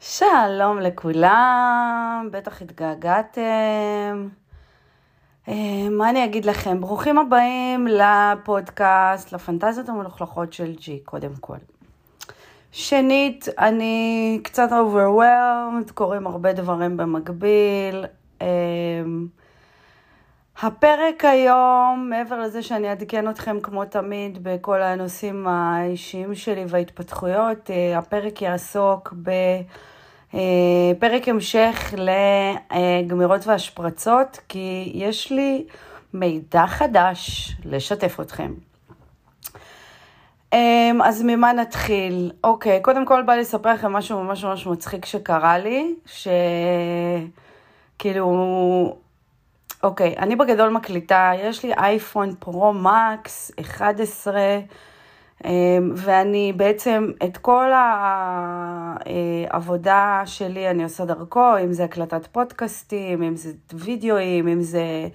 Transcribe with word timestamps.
שלום 0.00 0.78
לכולם, 0.78 2.28
בטח 2.32 2.62
התגעגעתם. 2.62 4.28
אה, 5.48 5.88
מה 5.90 6.10
אני 6.10 6.24
אגיד 6.24 6.44
לכם? 6.44 6.80
ברוכים 6.80 7.18
הבאים 7.18 7.86
לפודקאסט, 7.86 9.32
לפנטזיות 9.32 9.88
המלוכלכות 9.88 10.52
של 10.52 10.74
ג'י, 10.74 11.00
קודם 11.04 11.32
כל. 11.40 11.56
שנית, 12.72 13.48
אני 13.58 14.40
קצת 14.42 14.68
overwhelmed, 14.70 15.92
קורים 15.94 16.26
הרבה 16.26 16.52
דברים 16.52 16.96
במקביל. 16.96 18.04
אה, 20.62 20.66
הפרק 20.66 21.24
היום, 21.24 22.06
מעבר 22.10 22.40
לזה 22.40 22.62
שאני 22.62 22.88
אעדכן 22.88 23.28
אתכם 23.28 23.60
כמו 23.60 23.84
תמיד 23.84 24.38
בכל 24.42 24.82
הנושאים 24.82 25.46
האישיים 25.46 26.34
שלי 26.34 26.64
וההתפתחויות, 26.68 27.70
אה, 27.70 27.98
הפרק 27.98 28.42
יעסוק 28.42 29.14
בפרק 30.32 31.28
המשך 31.28 31.94
לגמירות 31.96 33.46
והשפרצות, 33.46 34.40
כי 34.48 34.92
יש 34.94 35.32
לי 35.32 35.64
מידע 36.14 36.66
חדש 36.66 37.52
לשתף 37.64 38.20
אתכם. 38.20 38.54
אמ, 40.52 41.02
אז 41.04 41.22
ממה 41.22 41.52
נתחיל? 41.52 42.32
אוקיי, 42.44 42.80
קודם 42.82 43.06
כל 43.06 43.22
בא 43.22 43.32
לי 43.32 43.40
לספר 43.40 43.72
לכם 43.72 43.92
משהו 43.92 44.22
ממש 44.22 44.44
ממש 44.44 44.66
מצחיק 44.66 45.04
שקרה 45.04 45.58
לי, 45.58 45.94
שכאילו, 47.96 48.26
אוקיי, 49.82 50.14
אני 50.18 50.36
בגדול 50.36 50.68
מקליטה, 50.68 51.32
יש 51.42 51.64
לי 51.64 51.72
אייפון 51.74 52.34
פרו 52.38 52.72
מקס 52.72 53.52
11, 53.60 54.40
אמ, 55.44 55.50
ואני 55.96 56.52
בעצם 56.56 57.10
את 57.24 57.36
כל 57.36 57.70
העבודה 59.50 60.22
שלי 60.26 60.70
אני 60.70 60.84
עושה 60.84 61.04
דרכו, 61.04 61.58
אם 61.64 61.72
זה 61.72 61.84
הקלטת 61.84 62.26
פודקאסטים, 62.26 63.22
אם 63.22 63.36
זה 63.36 63.52
וידאוים, 63.74 64.48
אם 64.48 64.62
זה... 64.62 65.08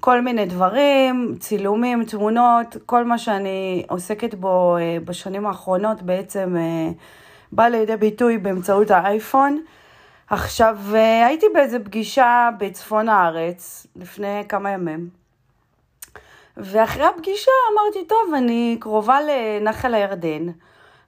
כל 0.00 0.20
מיני 0.20 0.46
דברים, 0.46 1.34
צילומים, 1.40 2.04
תמונות, 2.04 2.76
כל 2.86 3.04
מה 3.04 3.18
שאני 3.18 3.86
עוסקת 3.88 4.34
בו 4.34 4.76
אה, 4.76 4.98
בשנים 5.04 5.46
האחרונות 5.46 6.02
בעצם 6.02 6.56
אה, 6.56 6.90
בא 7.52 7.68
לידי 7.68 7.96
ביטוי 7.96 8.38
באמצעות 8.38 8.90
האייפון. 8.90 9.60
עכשיו, 10.30 10.78
אה, 10.94 11.26
הייתי 11.26 11.46
באיזה 11.54 11.78
פגישה 11.78 12.48
בצפון 12.58 13.08
הארץ 13.08 13.86
לפני 13.96 14.42
כמה 14.48 14.70
ימים, 14.70 15.08
ואחרי 16.56 17.04
הפגישה 17.04 17.50
אמרתי, 17.72 18.08
טוב, 18.08 18.34
אני 18.36 18.76
קרובה 18.80 19.18
לנחל 19.20 19.94
הירדן. 19.94 20.46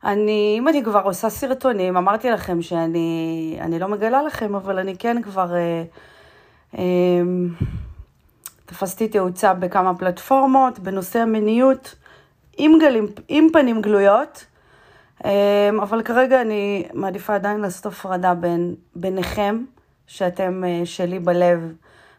אני, 0.05 0.55
אם 0.59 0.69
אני 0.69 0.85
כבר 0.85 1.01
עושה 1.05 1.31
סרטונים, 1.31 1.97
אמרתי 1.97 2.31
לכם 2.31 2.63
שאני 2.63 3.59
אני 3.61 3.79
לא 3.79 3.89
מגלה 3.89 4.23
לכם, 4.23 4.55
אבל 4.55 4.79
אני 4.79 4.97
כן 4.99 5.23
כבר... 5.23 5.55
אה, 5.55 5.83
אה, 6.79 7.23
תפסתי 8.67 9.09
תאוצה 9.09 9.55
בכמה 9.55 9.95
פלטפורמות 9.95 10.79
בנושא 10.79 11.19
המיניות 11.19 11.95
עם, 12.57 12.73
גלים, 12.81 13.07
עם 13.29 13.47
פנים 13.53 13.83
גלויות, 13.83 14.45
אבל 15.83 16.03
כרגע 16.03 16.41
אני 16.41 16.89
מעדיפה 16.95 17.35
עדיין 17.35 17.61
לעשות 17.61 17.87
הפרדה 17.87 18.35
בין, 18.35 18.75
ביניכם, 18.97 19.65
שאתם 20.07 20.65
אה, 20.65 20.81
שלי 20.85 21.19
בלב, 21.19 21.73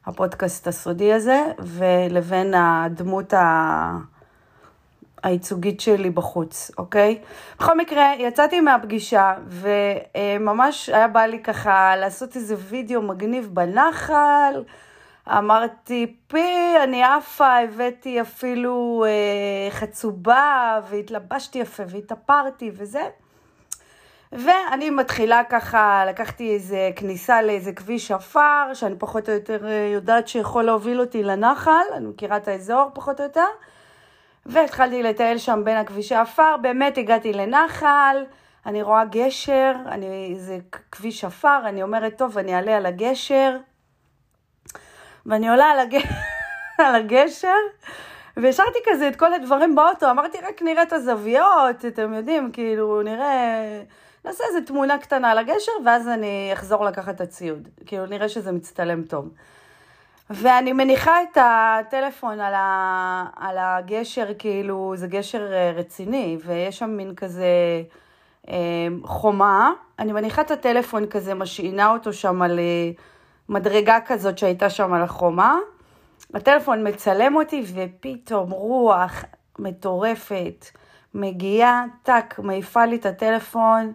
הפודקאסט 0.05 0.67
הסודי 0.67 1.13
הזה, 1.13 1.43
ולבין 1.59 2.53
הדמות 2.53 3.33
ה... 3.33 3.97
הייצוגית 5.23 5.81
שלי 5.81 6.09
בחוץ, 6.09 6.71
אוקיי? 6.77 7.19
בכל 7.59 7.77
מקרה, 7.77 8.13
יצאתי 8.19 8.61
מהפגישה, 8.61 9.33
וממש 9.47 10.89
היה 10.89 11.07
בא 11.07 11.21
לי 11.21 11.39
ככה 11.39 11.95
לעשות 11.95 12.35
איזה 12.35 12.55
וידאו 12.69 13.01
מגניב 13.01 13.49
בנחל, 13.53 14.63
אמרתי, 15.37 16.15
פי, 16.27 16.73
אני 16.83 17.03
עפה, 17.03 17.57
הבאתי 17.57 18.21
אפילו 18.21 19.05
אה, 19.07 19.71
חצובה, 19.71 20.79
והתלבשתי 20.89 21.59
יפה, 21.59 21.83
והתאפרתי 21.87 22.71
וזה. 22.73 23.07
ואני 24.31 24.89
מתחילה 24.89 25.43
ככה, 25.43 26.03
לקחתי 26.07 26.53
איזה 26.53 26.89
כניסה 26.95 27.41
לאיזה 27.41 27.73
כביש 27.73 28.11
עפר, 28.11 28.73
שאני 28.73 28.95
פחות 28.99 29.29
או 29.29 29.33
יותר 29.33 29.67
אה, 29.67 29.89
יודעת 29.93 30.27
שיכול 30.27 30.63
להוביל 30.63 30.99
אותי 30.99 31.23
לנחל, 31.23 31.85
אני 31.93 32.07
מכירה 32.07 32.37
את 32.37 32.47
האזור 32.47 32.89
פחות 32.93 33.19
או 33.19 33.25
יותר, 33.25 33.47
והתחלתי 34.45 35.03
לטייל 35.03 35.37
שם 35.37 35.61
בין 35.63 35.77
הכבישי 35.77 36.15
עפר, 36.15 36.55
באמת 36.61 36.97
הגעתי 36.97 37.33
לנחל, 37.33 38.25
אני 38.65 38.81
רואה 38.81 39.05
גשר, 39.05 39.73
אני, 39.85 40.35
זה 40.37 40.57
כביש 40.91 41.25
עפר, 41.25 41.59
אני 41.65 41.83
אומרת, 41.83 42.17
טוב, 42.17 42.37
אני 42.37 42.55
אעלה 42.55 42.77
על 42.77 42.85
הגשר. 42.85 43.57
ואני 45.25 45.49
עולה 45.49 45.65
על, 45.65 45.79
הג... 45.79 45.95
על 46.85 46.95
הגשר, 46.95 47.55
והשארתי 48.37 48.79
כזה 48.85 49.07
את 49.07 49.15
כל 49.15 49.33
הדברים 49.33 49.75
באוטו, 49.75 50.11
אמרתי 50.11 50.37
רק 50.37 50.61
נראה 50.61 50.83
את 50.83 50.93
הזוויות, 50.93 51.85
אתם 51.87 52.13
יודעים, 52.13 52.51
כאילו 52.51 53.01
נראה, 53.01 53.81
נעשה 54.25 54.43
איזה 54.47 54.61
תמונה 54.65 54.97
קטנה 54.97 55.31
על 55.31 55.37
הגשר, 55.37 55.71
ואז 55.85 56.07
אני 56.07 56.49
אחזור 56.53 56.85
לקחת 56.85 57.15
את 57.15 57.21
הציוד, 57.21 57.67
כאילו 57.85 58.05
נראה 58.05 58.29
שזה 58.29 58.51
מצטלם 58.51 59.03
טוב. 59.03 59.29
ואני 60.29 60.73
מניחה 60.73 61.23
את 61.23 61.37
הטלפון 61.41 62.39
על, 62.39 62.53
ה... 62.53 63.25
על 63.35 63.57
הגשר, 63.59 64.27
כאילו 64.39 64.93
זה 64.95 65.07
גשר 65.07 65.53
אה, 65.53 65.71
רציני, 65.75 66.37
ויש 66.45 66.79
שם 66.79 66.89
מין 66.89 67.15
כזה 67.15 67.47
אה, 68.49 68.55
חומה, 69.03 69.71
אני 69.99 70.11
מניחה 70.11 70.41
את 70.41 70.51
הטלפון 70.51 71.05
כזה, 71.07 71.33
משעינה 71.33 71.91
אותו 71.91 72.13
שם 72.13 72.41
על... 72.41 72.59
מדרגה 73.49 73.97
כזאת 74.05 74.37
שהייתה 74.37 74.69
שם 74.69 74.93
על 74.93 75.01
החומה. 75.01 75.57
הטלפון 76.33 76.87
מצלם 76.87 77.35
אותי 77.35 77.65
ופתאום 77.75 78.51
רוח 78.51 79.23
מטורפת 79.59 80.65
מגיעה, 81.13 81.85
טאק, 82.03 82.39
מעיפה 82.39 82.85
לי 82.85 82.95
את 82.95 83.05
הטלפון, 83.05 83.93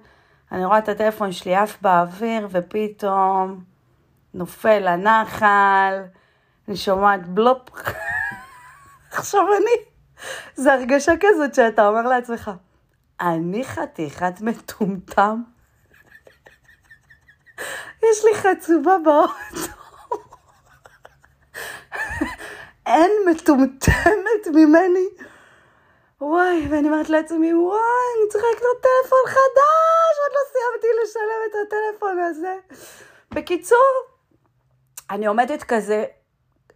אני 0.52 0.64
רואה 0.64 0.78
את 0.78 0.88
הטלפון 0.88 1.32
שלי 1.32 1.54
עף 1.54 1.82
באוויר 1.82 2.48
ופתאום 2.50 3.64
נופל 4.34 4.78
לנחל, 4.78 6.02
אני 6.68 6.76
שומעת 6.76 7.26
בלופ. 7.26 7.70
עכשיו 9.12 9.42
אני, 9.56 9.84
זו 10.54 10.70
הרגשה 10.70 11.12
כזאת 11.20 11.54
שאתה 11.54 11.88
אומר 11.88 12.02
לעצמך, 12.02 12.50
אני 13.20 13.64
חתיכת 13.64 14.40
מטומטם. 14.40 15.42
יש 18.10 18.24
לי 18.24 18.34
חצובה 18.34 18.96
באוטו. 19.04 19.32
אין 22.86 23.12
מטומטמת 23.30 24.46
ממני. 24.54 25.08
וואי, 26.20 26.66
ואני 26.70 26.88
אומרת 26.88 27.08
לעצמי, 27.08 27.54
וואי, 27.54 27.78
אני 28.18 28.28
צריכה 28.30 28.46
לקנות 28.56 28.76
טלפון 28.82 29.18
חדש, 29.26 30.14
עוד 30.22 30.32
לא 30.32 30.40
סיימתי 30.52 30.86
לשלם 31.02 31.40
את 31.50 31.54
הטלפון 31.66 32.18
הזה. 32.18 32.54
בקיצור, 33.30 33.92
אני 35.10 35.26
עומדת 35.26 35.62
כזה 35.62 36.04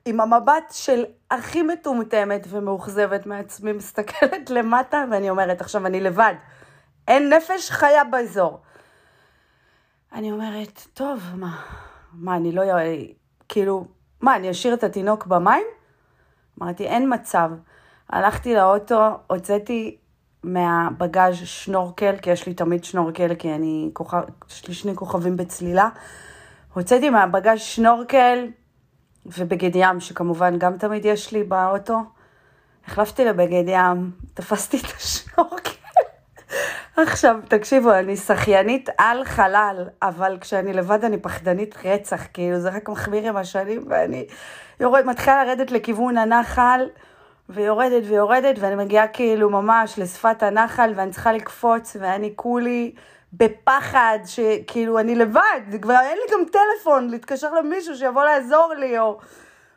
עם 0.05 0.21
המבט 0.21 0.71
של 0.72 1.05
הכי 1.31 1.62
מטומטמת 1.62 2.47
ומאוכזבת 2.50 3.27
מעצמי, 3.27 3.72
מסתכלת 3.72 4.50
למטה, 4.50 5.05
ואני 5.11 5.31
אומרת, 5.31 5.61
עכשיו 5.61 5.87
אני 5.87 6.00
לבד. 6.00 6.34
אין 7.09 7.33
נפש 7.33 7.71
חיה 7.71 8.05
באזור. 8.05 8.61
אני 10.13 10.33
אומרת, 10.33 10.87
טוב, 10.95 11.23
מה, 11.35 11.61
מה, 12.13 12.37
אני 12.37 12.53
לא... 12.53 12.63
כאילו, 13.49 13.85
מה, 14.21 14.37
אני 14.37 14.51
אשאיר 14.51 14.75
את 14.75 14.85
התינוק 14.85 15.27
במים? 15.27 15.65
אמרתי, 16.63 16.87
אין 16.87 17.15
מצב. 17.15 17.50
הלכתי 18.11 18.55
לאוטו, 18.55 19.09
הוצאתי 19.27 19.97
מהבגאז' 20.43 21.35
שנורקל, 21.35 22.17
כי 22.23 22.31
יש 22.31 22.47
לי 22.47 22.55
תמיד 22.55 22.85
שנורקל, 22.85 23.35
כי 23.35 23.55
אני 23.55 23.91
כוכב, 23.93 24.23
יש 24.50 24.69
לי 24.69 24.75
שני 24.75 24.97
כוכבים 24.97 25.37
בצלילה. 25.37 25.88
הוצאתי 26.75 27.11
מהבגאז' 27.11 27.61
שנורקל 27.61 28.47
ובגד 29.27 29.77
ים, 29.77 30.00
שכמובן 30.00 30.59
גם 30.59 30.79
תמיד 30.79 31.05
יש 31.05 31.32
לי 31.32 31.44
באוטו. 31.44 31.99
החלפתי 32.87 33.25
לבגד 33.25 33.65
ים, 33.67 34.11
תפסתי 34.35 34.77
את 34.77 34.97
השנורקל. 34.97 35.78
עכשיו, 37.03 37.37
תקשיבו, 37.49 37.93
אני 37.93 38.17
שחיינית 38.17 38.89
על 38.99 39.25
חלל, 39.25 39.85
אבל 40.03 40.39
כשאני 40.41 40.73
לבד 40.73 41.05
אני 41.05 41.19
פחדנית 41.19 41.75
רצח, 41.85 42.27
כאילו 42.33 42.61
זה 42.61 42.69
רק 42.69 42.89
מחמיר 42.89 43.29
עם 43.29 43.37
השנים, 43.37 43.85
ואני 43.89 44.27
יורד, 44.81 45.06
מתחילה 45.06 45.45
לרדת 45.45 45.71
לכיוון 45.71 46.19
הנחל, 46.19 46.89
ויורדת 47.49 48.03
ויורדת, 48.09 48.56
ואני 48.61 48.75
מגיעה 48.75 49.09
כאילו 49.09 49.50
ממש 49.50 49.99
לשפת 49.99 50.43
הנחל, 50.43 50.93
ואני 50.97 51.11
צריכה 51.11 51.33
לקפוץ, 51.33 51.97
ואני 52.00 52.33
כולי 52.37 52.93
בפחד, 53.33 54.19
שכאילו 54.25 54.99
אני 54.99 55.15
לבד, 55.15 55.61
כבר 55.83 56.01
אין 56.03 56.19
לי 56.19 56.35
גם 56.35 56.44
טלפון 56.44 57.11
להתקשר 57.11 57.55
למישהו 57.55 57.97
שיבוא 57.97 58.25
לעזור 58.25 58.75
לי, 58.79 58.99
או... 58.99 59.19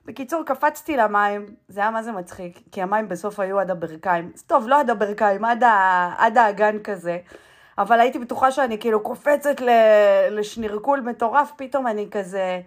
בקיצור, 0.05 0.43
קפצתי 0.45 0.97
למים, 0.97 1.45
זה 1.67 1.81
היה 1.81 1.91
מה 1.91 2.03
זה 2.03 2.11
מצחיק, 2.11 2.59
כי 2.71 2.81
המים 2.81 3.09
בסוף 3.09 3.39
היו 3.39 3.59
עד 3.59 3.71
הברכיים. 3.71 4.31
טוב, 4.47 4.67
לא 4.67 4.79
עד 4.79 4.89
הברכיים, 4.89 5.45
עד, 5.45 5.63
ה... 5.63 6.13
עד 6.17 6.37
האגן 6.37 6.79
כזה. 6.83 7.17
אבל 7.77 7.99
הייתי 7.99 8.19
בטוחה 8.19 8.51
שאני 8.51 8.79
כאילו 8.79 9.03
קופצת 9.03 9.55
לשנירקול 10.31 11.01
מטורף, 11.01 11.51
פתאום 11.55 11.87
אני 11.87 12.07
כזה... 12.11 12.61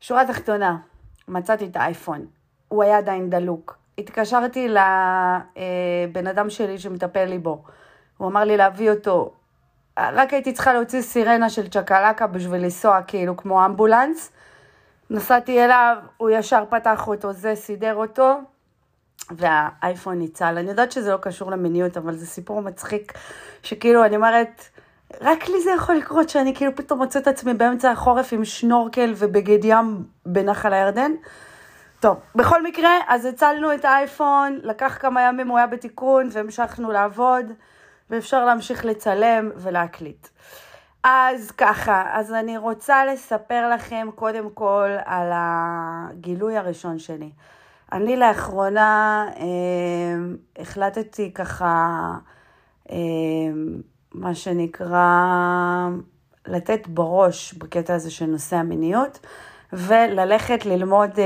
שורה 0.00 0.26
תחתונה, 0.26 0.76
מצאתי 1.28 1.64
את 1.66 1.76
האייפון, 1.76 2.26
הוא 2.68 2.82
היה 2.82 2.98
עדיין 2.98 3.30
דלוק. 3.30 3.78
התקשרתי 3.98 4.68
לבן 4.68 6.26
אדם 6.26 6.50
שלי 6.50 6.78
שמטפל 6.78 7.24
לי 7.24 7.38
בו, 7.38 7.64
הוא 8.16 8.28
אמר 8.28 8.44
לי 8.44 8.56
להביא 8.56 8.90
אותו. 8.90 9.32
רק 9.98 10.32
הייתי 10.32 10.52
צריכה 10.52 10.72
להוציא 10.72 11.02
סירנה 11.02 11.50
של 11.50 11.68
צ'קלקה 11.68 12.26
בשביל 12.26 12.60
לנסוע 12.60 13.02
כאילו 13.02 13.36
כמו 13.36 13.64
אמבולנס. 13.64 14.32
נסעתי 15.10 15.64
אליו, 15.64 15.96
הוא 16.16 16.30
ישר 16.30 16.64
פתח 16.70 17.08
אותו, 17.08 17.32
זה 17.32 17.54
סידר 17.54 17.94
אותו, 17.94 18.40
והאייפון 19.30 20.18
ניצל. 20.18 20.58
אני 20.58 20.70
יודעת 20.70 20.92
שזה 20.92 21.12
לא 21.12 21.16
קשור 21.16 21.50
למיניות, 21.50 21.96
אבל 21.96 22.16
זה 22.16 22.26
סיפור 22.26 22.62
מצחיק, 22.62 23.12
שכאילו, 23.62 24.04
אני 24.04 24.16
אומרת, 24.16 24.68
רק 25.20 25.48
לי 25.48 25.60
זה 25.60 25.70
יכול 25.70 25.94
לקרות 25.94 26.28
שאני 26.28 26.54
כאילו 26.54 26.76
פתאום 26.76 26.98
מוצאת 26.98 27.26
עצמי 27.26 27.54
באמצע 27.54 27.90
החורף 27.90 28.32
עם 28.32 28.44
שנורקל 28.44 29.12
ובגד 29.16 29.64
ים 29.64 30.04
בנחל 30.26 30.72
הירדן. 30.72 31.12
טוב, 32.00 32.16
בכל 32.34 32.62
מקרה, 32.62 32.90
אז 33.08 33.24
הצלנו 33.24 33.74
את 33.74 33.84
האייפון, 33.84 34.58
לקח 34.62 34.98
כמה 35.00 35.22
ימים, 35.22 35.48
הוא 35.48 35.58
היה 35.58 35.66
בתיקון, 35.66 36.28
והמשכנו 36.32 36.90
לעבוד, 36.90 37.52
ואפשר 38.10 38.44
להמשיך 38.44 38.84
לצלם 38.84 39.50
ולהקליט. 39.56 40.28
אז 41.04 41.50
ככה, 41.50 42.04
אז 42.12 42.32
אני 42.32 42.58
רוצה 42.58 43.04
לספר 43.04 43.70
לכם 43.74 44.08
קודם 44.14 44.50
כל 44.54 44.88
על 45.04 45.30
הגילוי 45.34 46.56
הראשון 46.56 46.98
שלי. 46.98 47.30
אני 47.92 48.16
לאחרונה 48.16 49.26
אה, 49.36 50.62
החלטתי 50.62 51.34
ככה, 51.34 51.98
אה, 52.90 52.96
מה 54.14 54.34
שנקרא, 54.34 55.08
לתת 56.46 56.86
בראש 56.88 57.54
בקטע 57.54 57.94
הזה 57.94 58.10
של 58.10 58.26
נושא 58.26 58.56
המיניות, 58.56 59.26
וללכת 59.72 60.66
ללמוד, 60.66 61.10
אה, 61.18 61.24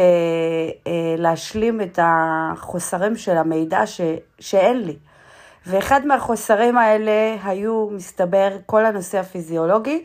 אה, 0.86 1.14
להשלים 1.18 1.80
את 1.80 1.98
החוסרים 2.02 3.16
של 3.16 3.36
המידע 3.36 3.86
ש, 3.86 4.00
שאין 4.38 4.82
לי. 4.82 4.96
ואחד 5.66 6.06
מהחוסרים 6.06 6.78
האלה 6.78 7.36
היו, 7.44 7.88
מסתבר, 7.90 8.48
כל 8.66 8.86
הנושא 8.86 9.18
הפיזיולוגי, 9.18 10.04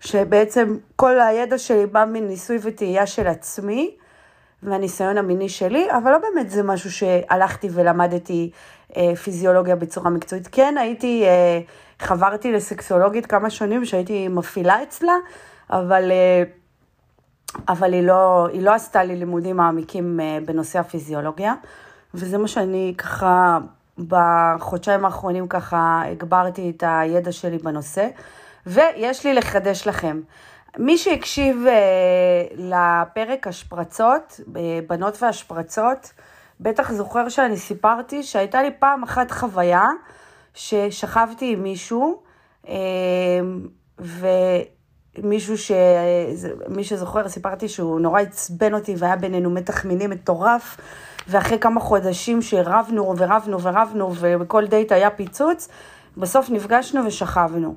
שבעצם 0.00 0.76
כל 0.96 1.20
הידע 1.20 1.58
שלי 1.58 1.86
בא 1.86 2.04
מניסוי 2.04 2.58
וטעייה 2.62 3.06
של 3.06 3.26
עצמי, 3.26 3.96
והניסיון 4.62 5.18
המיני 5.18 5.48
שלי, 5.48 5.86
אבל 5.90 6.10
לא 6.10 6.18
באמת 6.18 6.50
זה 6.50 6.62
משהו 6.62 6.92
שהלכתי 6.92 7.68
ולמדתי 7.72 8.50
אה, 8.96 9.16
פיזיולוגיה 9.16 9.76
בצורה 9.76 10.10
מקצועית. 10.10 10.48
כן, 10.52 10.74
הייתי, 10.78 11.24
אה, 11.26 11.60
חברתי 11.98 12.52
לסקסולוגית 12.52 13.26
כמה 13.26 13.50
שנים 13.50 13.84
שהייתי 13.84 14.28
מפעילה 14.28 14.82
אצלה, 14.82 15.14
אבל, 15.70 16.10
אה, 16.10 16.42
אבל 17.68 17.92
היא, 17.92 18.02
לא, 18.02 18.48
היא 18.52 18.62
לא 18.62 18.74
עשתה 18.74 19.04
לי 19.04 19.16
לימודים 19.16 19.56
מעמיקים 19.56 20.20
אה, 20.20 20.38
בנושא 20.46 20.78
הפיזיולוגיה, 20.78 21.54
וזה 22.14 22.38
מה 22.38 22.48
שאני 22.48 22.94
ככה 22.98 23.58
בחודשיים 24.08 25.04
האחרונים 25.04 25.48
ככה 25.48 26.02
הגברתי 26.06 26.72
את 26.76 26.84
הידע 26.86 27.32
שלי 27.32 27.58
בנושא, 27.58 28.08
ויש 28.66 29.26
לי 29.26 29.34
לחדש 29.34 29.86
לכם. 29.86 30.20
מי 30.78 30.98
שהקשיב 30.98 31.64
אה, 31.68 32.44
לפרק 32.56 33.46
השפרצות, 33.46 34.40
אה, 34.56 34.78
בנות 34.88 35.22
והשפרצות, 35.22 36.12
בטח 36.60 36.92
זוכר 36.92 37.28
שאני 37.28 37.56
סיפרתי 37.56 38.22
שהייתה 38.22 38.62
לי 38.62 38.70
פעם 38.78 39.02
אחת 39.02 39.30
חוויה 39.30 39.84
ששכבתי 40.54 41.52
עם 41.52 41.62
מישהו, 41.62 42.22
אה, 42.68 42.74
ומישהו 45.18 45.58
ש... 45.58 45.72
מי 46.68 46.84
שזוכר, 46.84 47.28
סיפרתי 47.28 47.68
שהוא 47.68 48.00
נורא 48.00 48.20
עצבן 48.20 48.74
אותי 48.74 48.94
והיה 48.98 49.16
בינינו 49.16 49.50
מתח 49.50 49.84
מיני 49.84 50.06
מטורף. 50.06 50.76
ואחרי 51.28 51.58
כמה 51.58 51.80
חודשים 51.80 52.42
שרבנו 52.42 53.14
ורבנו 53.18 53.60
ורבנו 53.60 54.12
ובכל 54.20 54.66
דייט 54.66 54.92
היה 54.92 55.10
פיצוץ, 55.10 55.68
בסוף 56.16 56.50
נפגשנו 56.50 57.06
ושכבנו. 57.06 57.74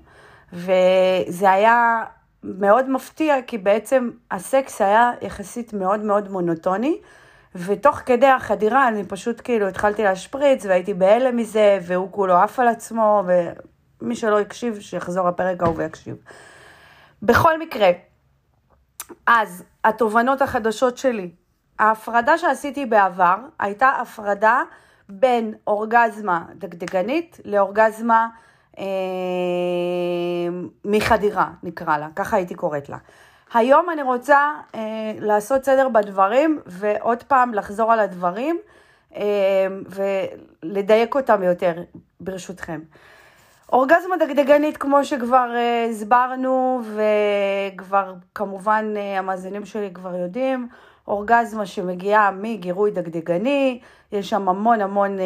וזה 0.53 1.51
היה 1.51 2.03
מאוד 2.43 2.89
מפתיע, 2.89 3.35
כי 3.47 3.57
בעצם 3.57 4.09
הסקס 4.31 4.81
היה 4.81 5.11
יחסית 5.21 5.73
מאוד 5.73 5.99
מאוד 5.99 6.31
מונוטוני, 6.31 6.97
ותוך 7.55 7.95
כדי 7.95 8.27
החדירה 8.27 8.87
אני 8.87 9.03
פשוט 9.03 9.41
כאילו 9.43 9.67
התחלתי 9.67 10.03
להשפריץ 10.03 10.65
והייתי 10.65 10.93
בהלם 10.93 11.37
מזה, 11.37 11.79
והוא 11.81 12.11
כולו 12.11 12.35
עף 12.35 12.59
על 12.59 12.67
עצמו, 12.67 13.23
ומי 14.01 14.15
שלא 14.15 14.39
הקשיב, 14.39 14.79
שיחזור 14.79 15.27
הפרק 15.27 15.63
ההוא 15.63 15.75
ויקשיב. 15.77 16.15
בכל 17.21 17.59
מקרה, 17.59 17.89
אז 19.27 19.63
התובנות 19.83 20.41
החדשות 20.41 20.97
שלי 20.97 21.31
ההפרדה 21.79 22.37
שעשיתי 22.37 22.85
בעבר 22.85 23.35
הייתה 23.59 23.89
הפרדה 23.89 24.61
בין 25.09 25.53
אורגזמה 25.67 26.45
דגדגנית 26.55 27.39
לאורגזמה 27.45 28.27
אה, 28.79 28.85
מחדירה, 30.85 31.47
נקרא 31.63 31.97
לה, 31.97 32.07
ככה 32.15 32.37
הייתי 32.37 32.55
קוראת 32.55 32.89
לה. 32.89 32.97
היום 33.53 33.89
אני 33.89 34.01
רוצה 34.01 34.51
אה, 34.75 34.81
לעשות 35.19 35.63
סדר 35.63 35.89
בדברים 35.89 36.59
ועוד 36.65 37.23
פעם 37.23 37.53
לחזור 37.53 37.91
על 37.91 37.99
הדברים 37.99 38.59
אה, 39.15 39.67
ולדייק 40.63 41.15
אותם 41.15 41.43
יותר, 41.43 41.73
ברשותכם. 42.19 42.79
אורגזמה 43.71 44.17
דגדגנית, 44.17 44.77
כמו 44.77 45.05
שכבר 45.05 45.51
אה, 45.55 45.87
הסברנו, 45.89 46.81
וכבר 46.83 48.13
כמובן 48.35 48.93
אה, 48.97 49.19
המאזינים 49.19 49.65
שלי 49.65 49.89
כבר 49.93 50.15
יודעים, 50.15 50.67
אורגזמה 51.07 51.65
שמגיעה 51.65 52.31
מגירוי 52.31 52.91
דגדגני, 52.91 53.79
יש 54.11 54.29
שם 54.29 54.49
המון 54.49 54.81
המון 54.81 55.19
אה, 55.19 55.25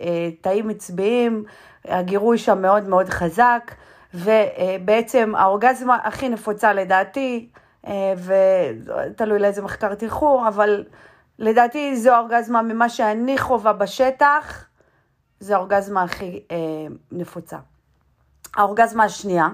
אה, 0.00 0.30
תאים 0.40 0.70
עצביים, 0.70 1.44
הגירוי 1.84 2.38
שם 2.38 2.62
מאוד 2.62 2.88
מאוד 2.88 3.08
חזק, 3.08 3.74
ובעצם 4.14 5.32
האורגזמה 5.36 5.98
הכי 6.04 6.28
נפוצה 6.28 6.72
לדעתי, 6.72 7.48
אה, 7.86 8.14
ותלוי 8.24 9.38
לאיזה 9.38 9.62
מחקר 9.62 9.94
תלכו, 9.94 10.48
אבל 10.48 10.84
לדעתי 11.38 11.96
זו 11.96 12.10
האורגזמה 12.10 12.62
ממה 12.62 12.88
שאני 12.88 13.38
חווה 13.38 13.72
בשטח, 13.72 14.64
זו 15.40 15.54
האורגזמה 15.54 16.02
הכי 16.02 16.42
אה, 16.50 16.56
נפוצה. 17.12 17.56
האורגזמה 18.56 19.04
השנייה, 19.04 19.48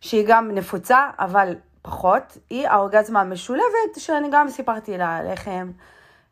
שהיא 0.00 0.24
גם 0.28 0.50
נפוצה, 0.50 1.10
אבל 1.18 1.54
פחות, 1.82 2.38
היא 2.50 2.68
האורגזמה 2.68 3.20
המשולבת, 3.20 3.96
שאני 3.98 4.28
גם 4.32 4.48
סיפרתי 4.48 4.98
לה 4.98 5.22
לכם, 5.22 5.70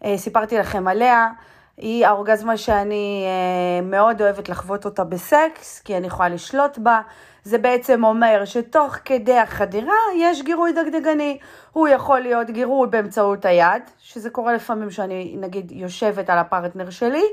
אה, 0.04 0.18
סיפרתי 0.18 0.58
לכם 0.58 0.88
עליה. 0.88 1.28
היא 1.76 2.06
האורגזמה 2.06 2.56
שאני 2.56 3.24
אה, 3.26 3.82
מאוד 3.82 4.22
אוהבת 4.22 4.48
לחוות 4.48 4.84
אותה 4.84 5.04
בסקס, 5.04 5.80
כי 5.80 5.96
אני 5.96 6.06
יכולה 6.06 6.28
לשלוט 6.28 6.78
בה. 6.78 7.00
זה 7.44 7.58
בעצם 7.58 8.04
אומר 8.04 8.44
שתוך 8.44 8.96
כדי 9.04 9.38
החדירה 9.38 9.94
יש 10.16 10.42
גירוי 10.42 10.72
דגדגני. 10.72 11.38
הוא 11.72 11.88
יכול 11.88 12.20
להיות 12.20 12.50
גירוי 12.50 12.88
באמצעות 12.88 13.44
היד, 13.44 13.82
שזה 13.98 14.30
קורה 14.30 14.52
לפעמים 14.52 14.90
שאני 14.90 15.36
נגיד 15.40 15.72
יושבת 15.72 16.30
על 16.30 16.38
הפרטנר 16.38 16.90
שלי, 16.90 17.24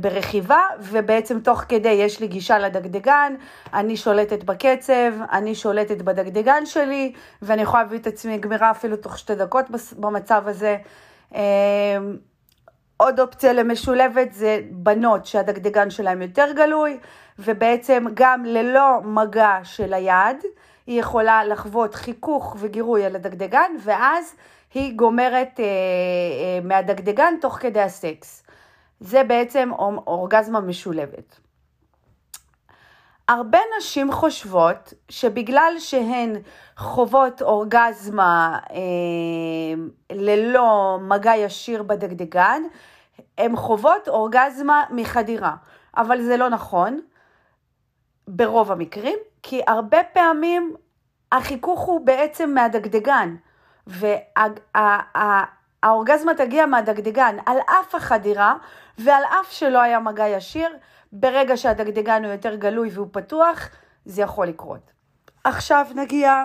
ברכיבה, 0.00 0.60
ובעצם 0.80 1.40
תוך 1.40 1.64
כדי 1.68 1.88
יש 1.88 2.20
לי 2.20 2.26
גישה 2.26 2.58
לדגדגן, 2.58 3.34
אני 3.74 3.96
שולטת 3.96 4.44
בקצב, 4.44 5.12
אני 5.32 5.54
שולטת 5.54 6.02
בדגדגן 6.02 6.66
שלי, 6.66 7.12
ואני 7.42 7.62
יכולה 7.62 7.82
להביא 7.82 7.98
את 7.98 8.06
עצמי 8.06 8.38
גמירה 8.38 8.70
אפילו 8.70 8.96
תוך 8.96 9.18
שתי 9.18 9.34
דקות 9.34 9.66
במצב 9.96 10.42
הזה. 10.46 10.76
אמ, 11.34 11.38
עוד 12.96 13.20
אופציה 13.20 13.52
למשולבת 13.52 14.32
זה 14.32 14.60
בנות 14.70 15.26
שהדגדגן 15.26 15.90
שלהם 15.90 16.22
יותר 16.22 16.52
גלוי, 16.56 16.98
ובעצם 17.38 18.04
גם 18.14 18.44
ללא 18.44 19.00
מגע 19.04 19.58
של 19.62 19.94
היד, 19.94 20.36
היא 20.86 21.00
יכולה 21.00 21.44
לחוות 21.44 21.94
חיכוך 21.94 22.56
וגירוי 22.58 23.04
על 23.04 23.16
הדגדגן, 23.16 23.72
ואז 23.84 24.34
היא 24.74 24.96
גומרת 24.96 25.60
אה, 25.60 25.64
אה, 25.64 26.60
מהדגדגן 26.64 27.34
תוך 27.40 27.54
כדי 27.60 27.80
הסקס. 27.80 28.42
זה 29.00 29.24
בעצם 29.24 29.70
אורגזמה 30.06 30.60
משולבת. 30.60 31.38
הרבה 33.28 33.58
נשים 33.78 34.12
חושבות 34.12 34.94
שבגלל 35.08 35.74
שהן 35.78 36.36
חוות 36.76 37.42
אורגזמה 37.42 38.58
אה, 38.70 38.78
ללא 40.12 40.98
מגע 41.02 41.36
ישיר 41.36 41.82
בדגדגן, 41.82 42.62
הן 43.38 43.56
חוות 43.56 44.08
אורגזמה 44.08 44.84
מחדירה. 44.90 45.54
אבל 45.96 46.22
זה 46.22 46.36
לא 46.36 46.48
נכון 46.48 47.00
ברוב 48.28 48.72
המקרים, 48.72 49.18
כי 49.42 49.60
הרבה 49.66 49.98
פעמים 50.12 50.74
החיכוך 51.32 51.80
הוא 51.80 52.06
בעצם 52.06 52.50
מהדגדגן. 52.54 53.36
והאורגזמה 55.82 56.34
תגיע 56.34 56.66
מהדגדגן 56.66 57.36
על 57.46 57.58
אף 57.66 57.94
החדירה 57.94 58.54
ועל 58.98 59.22
אף 59.40 59.52
שלא 59.52 59.82
היה 59.82 60.00
מגע 60.00 60.28
ישיר, 60.28 60.68
ברגע 61.12 61.56
שהדגדגן 61.56 62.24
הוא 62.24 62.32
יותר 62.32 62.54
גלוי 62.54 62.90
והוא 62.92 63.08
פתוח, 63.12 63.68
זה 64.04 64.22
יכול 64.22 64.46
לקרות. 64.46 64.92
עכשיו 65.44 65.86
נגיע 65.94 66.44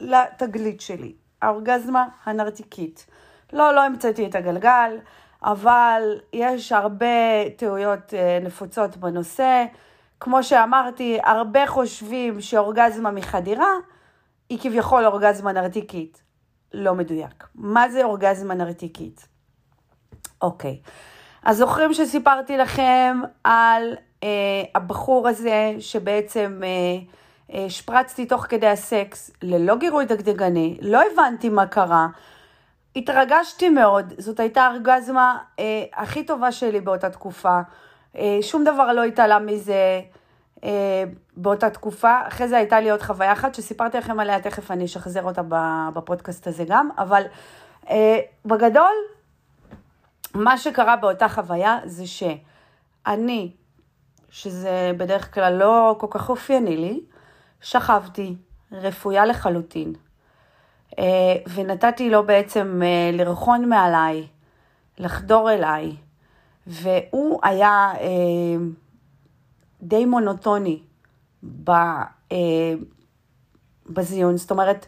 לתגלית 0.00 0.80
שלי, 0.80 1.14
האורגזמה 1.42 2.04
הנרתיקית. 2.24 3.06
לא, 3.52 3.74
לא 3.74 3.82
המצאתי 3.82 4.26
את 4.26 4.34
הגלגל, 4.34 4.98
אבל 5.44 6.20
יש 6.32 6.72
הרבה 6.72 7.06
טעויות 7.56 8.14
אה, 8.14 8.38
נפוצות 8.42 8.96
בנושא. 8.96 9.64
כמו 10.20 10.42
שאמרתי, 10.42 11.18
הרבה 11.24 11.66
חושבים 11.66 12.40
שאורגזמה 12.40 13.10
מחדירה 13.10 13.72
היא 14.48 14.58
כביכול 14.62 15.06
אורגזמה 15.06 15.52
נרתיקית. 15.52 16.22
לא 16.74 16.94
מדויק. 16.94 17.46
מה 17.54 17.90
זה 17.90 18.04
אורגזמה 18.04 18.54
נרתיקית? 18.54 19.26
אוקיי. 20.42 20.80
אז 21.44 21.56
זוכרים 21.56 21.94
שסיפרתי 21.94 22.56
לכם 22.56 23.20
על 23.44 23.96
אה, 24.22 24.28
הבחור 24.74 25.28
הזה 25.28 25.74
שבעצם 25.78 26.60
אה, 26.64 26.68
אה, 27.54 27.70
שפרצתי 27.70 28.26
תוך 28.26 28.46
כדי 28.48 28.66
הסקס 28.66 29.30
ללא 29.42 29.76
גירוי 29.76 30.04
דגדגני, 30.04 30.78
לא 30.82 31.00
הבנתי 31.12 31.48
מה 31.48 31.66
קרה, 31.66 32.06
התרגשתי 32.96 33.68
מאוד, 33.68 34.12
זאת 34.18 34.40
הייתה 34.40 34.62
האורגזמה 34.62 35.38
אה, 35.58 35.84
הכי 35.94 36.24
טובה 36.24 36.52
שלי 36.52 36.80
באותה 36.80 37.10
תקופה, 37.10 37.60
אה, 38.16 38.38
שום 38.42 38.64
דבר 38.64 38.92
לא 38.92 39.04
התעלה 39.04 39.38
מזה 39.38 40.00
באותה 41.36 41.70
תקופה, 41.70 42.20
אחרי 42.28 42.48
זה 42.48 42.56
הייתה 42.56 42.80
לי 42.80 42.90
עוד 42.90 43.02
חוויה 43.02 43.32
אחת 43.32 43.54
שסיפרתי 43.54 43.98
לכם 43.98 44.20
עליה, 44.20 44.40
תכף 44.40 44.70
אני 44.70 44.84
אשחזר 44.84 45.22
אותה 45.22 45.42
בפודקאסט 45.94 46.46
הזה 46.46 46.64
גם, 46.68 46.88
אבל 46.98 47.22
אה, 47.90 48.18
בגדול, 48.44 48.94
מה 50.34 50.58
שקרה 50.58 50.96
באותה 50.96 51.28
חוויה 51.28 51.78
זה 51.84 52.04
שאני, 52.06 53.52
שזה 54.30 54.92
בדרך 54.96 55.34
כלל 55.34 55.52
לא 55.52 55.96
כל 55.98 56.06
כך 56.10 56.30
אופייני 56.30 56.76
לי, 56.76 57.00
שכבתי 57.60 58.36
רפויה 58.72 59.26
לחלוטין, 59.26 59.92
אה, 60.98 61.04
ונתתי 61.54 62.10
לו 62.10 62.26
בעצם 62.26 62.80
אה, 62.84 63.10
לרחון 63.12 63.68
מעליי, 63.68 64.26
לחדור 64.98 65.50
אליי, 65.50 65.96
והוא 66.66 67.40
היה 67.42 67.92
אה, 68.00 68.08
די 69.82 70.04
מונוטוני 70.04 70.82
בזיון, 73.86 74.36
זאת 74.36 74.50
אומרת, 74.50 74.86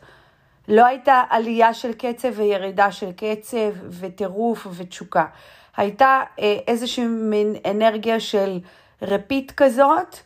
לא 0.68 0.86
הייתה 0.86 1.22
עלייה 1.30 1.74
של 1.74 1.92
קצב 1.92 2.28
וירידה 2.34 2.92
של 2.92 3.10
קצב 3.12 3.72
וטירוף 4.00 4.66
ותשוקה. 4.76 5.26
הייתה 5.76 6.20
אה, 6.38 6.56
איזושהי 6.66 7.06
מין 7.06 7.54
אנרגיה 7.70 8.20
של 8.20 8.58
רפיט 9.02 9.52
כזאת, 9.56 10.16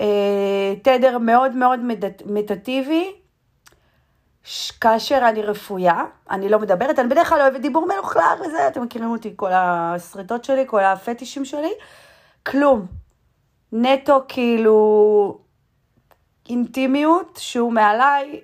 אה, 0.00 0.74
תדר 0.82 1.18
מאוד 1.18 1.52
מאוד 1.52 1.80
מטטיבי, 2.26 3.12
כאשר 4.80 5.20
אני 5.28 5.42
רפויה, 5.42 6.04
אני 6.30 6.48
לא 6.48 6.58
מדברת, 6.58 6.98
אני 6.98 7.08
בדרך 7.08 7.28
כלל 7.28 7.40
אוהבת 7.40 7.60
דיבור 7.60 7.86
מלוכלך 7.86 8.40
וזה, 8.40 8.68
אתם 8.68 8.82
מכירים 8.82 9.10
אותי, 9.10 9.32
כל 9.36 9.50
הסריטות 9.52 10.44
שלי, 10.44 10.64
כל 10.66 10.84
הפטישים 10.84 11.44
שלי, 11.44 11.72
כלום. 12.46 12.99
נטו 13.72 14.22
כאילו 14.28 15.38
אינטימיות 16.48 17.38
שהוא 17.42 17.72
מעליי 17.72 18.40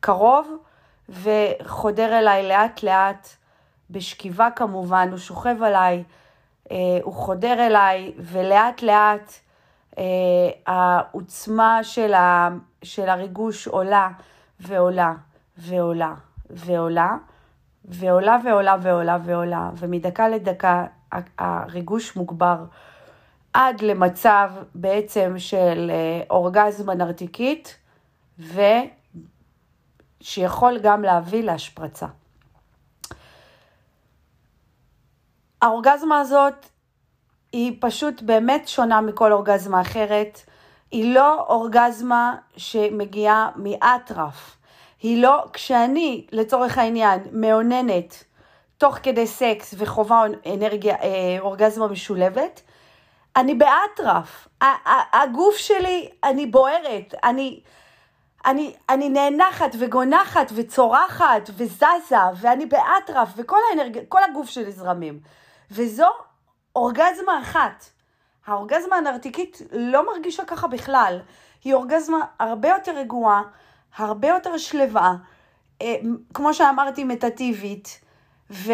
קרוב 0.00 0.56
וחודר 1.08 2.18
אליי 2.18 2.48
לאט 2.48 2.82
לאט, 2.82 3.28
בשכיבה 3.90 4.48
כמובן, 4.56 5.08
הוא 5.10 5.18
שוכב 5.18 5.62
עליי, 5.62 6.04
אה, 6.70 6.76
הוא 7.02 7.14
חודר 7.14 7.66
אליי 7.66 8.12
ולאט 8.18 8.82
לאט 8.82 9.32
אה, 9.98 10.04
העוצמה 10.66 11.78
של, 11.82 12.14
ה, 12.14 12.48
של 12.82 13.08
הריגוש 13.08 13.68
עולה 13.68 14.08
ועולה 14.60 15.14
ועולה 15.58 16.14
ועולה 16.50 17.16
ועולה 17.84 18.36
ועולה 18.44 18.76
ועולה 18.82 19.18
ועולה 19.24 19.70
ומדקה 19.76 20.28
לדקה 20.28 20.86
הריגוש 21.38 22.16
מוגבר. 22.16 22.56
עד 23.52 23.80
למצב 23.80 24.50
בעצם 24.74 25.34
של 25.38 25.90
אה, 25.90 26.22
אורגזמה 26.30 26.94
נרתיקית, 26.94 27.76
ושיכול 30.20 30.78
גם 30.78 31.02
להביא 31.02 31.42
להשפרצה. 31.42 32.06
האורגזמה 35.62 36.20
הזאת 36.20 36.66
היא 37.52 37.76
פשוט 37.80 38.22
באמת 38.22 38.68
שונה 38.68 39.00
מכל 39.00 39.32
אורגזמה 39.32 39.80
אחרת. 39.80 40.40
היא 40.90 41.14
לא 41.14 41.46
אורגזמה 41.48 42.36
שמגיעה 42.56 43.50
מאטרף. 43.56 44.56
היא 45.02 45.22
לא, 45.22 45.44
כשאני, 45.52 46.26
לצורך 46.32 46.78
העניין, 46.78 47.20
מאוננת 47.32 48.24
תוך 48.78 48.98
כדי 49.02 49.26
סקס 49.26 49.74
וחובה 49.78 50.22
אנרגיה, 50.54 50.94
אה, 50.94 51.36
אורגזמה 51.40 51.86
משולבת, 51.86 52.62
אני 53.38 53.54
באטרף, 53.54 54.48
הגוף 55.12 55.56
שלי, 55.56 56.10
אני 56.24 56.46
בוערת, 56.46 57.14
אני, 57.24 57.60
אני, 58.46 58.76
אני 58.88 59.08
נאנחת 59.08 59.76
וגונחת 59.78 60.52
וצורחת 60.54 61.50
וזזה, 61.56 62.16
ואני 62.36 62.66
באטרף, 62.66 63.28
וכל 63.36 63.58
האנרג... 63.70 63.98
הגוף 64.30 64.48
שלי 64.48 64.72
זרמים. 64.72 65.20
וזו 65.70 66.08
אורגזמה 66.76 67.40
אחת. 67.42 67.84
האורגזמה 68.46 68.96
הנרתיקית 68.96 69.62
לא 69.72 70.06
מרגישה 70.06 70.44
ככה 70.44 70.66
בכלל. 70.66 71.20
היא 71.64 71.74
אורגזמה 71.74 72.18
הרבה 72.38 72.68
יותר 72.68 72.96
רגועה, 72.96 73.42
הרבה 73.96 74.28
יותר 74.28 74.56
שלווה, 74.56 75.14
אה, 75.82 75.94
כמו 76.34 76.54
שאמרתי, 76.54 77.04
מטטיבית, 77.04 78.00
ו... 78.50 78.72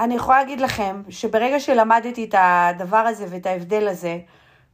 אני 0.00 0.14
יכולה 0.14 0.38
להגיד 0.38 0.60
לכם 0.60 1.02
שברגע 1.08 1.60
שלמדתי 1.60 2.24
את 2.24 2.34
הדבר 2.38 2.96
הזה 2.96 3.26
ואת 3.30 3.46
ההבדל 3.46 3.88
הזה, 3.88 4.18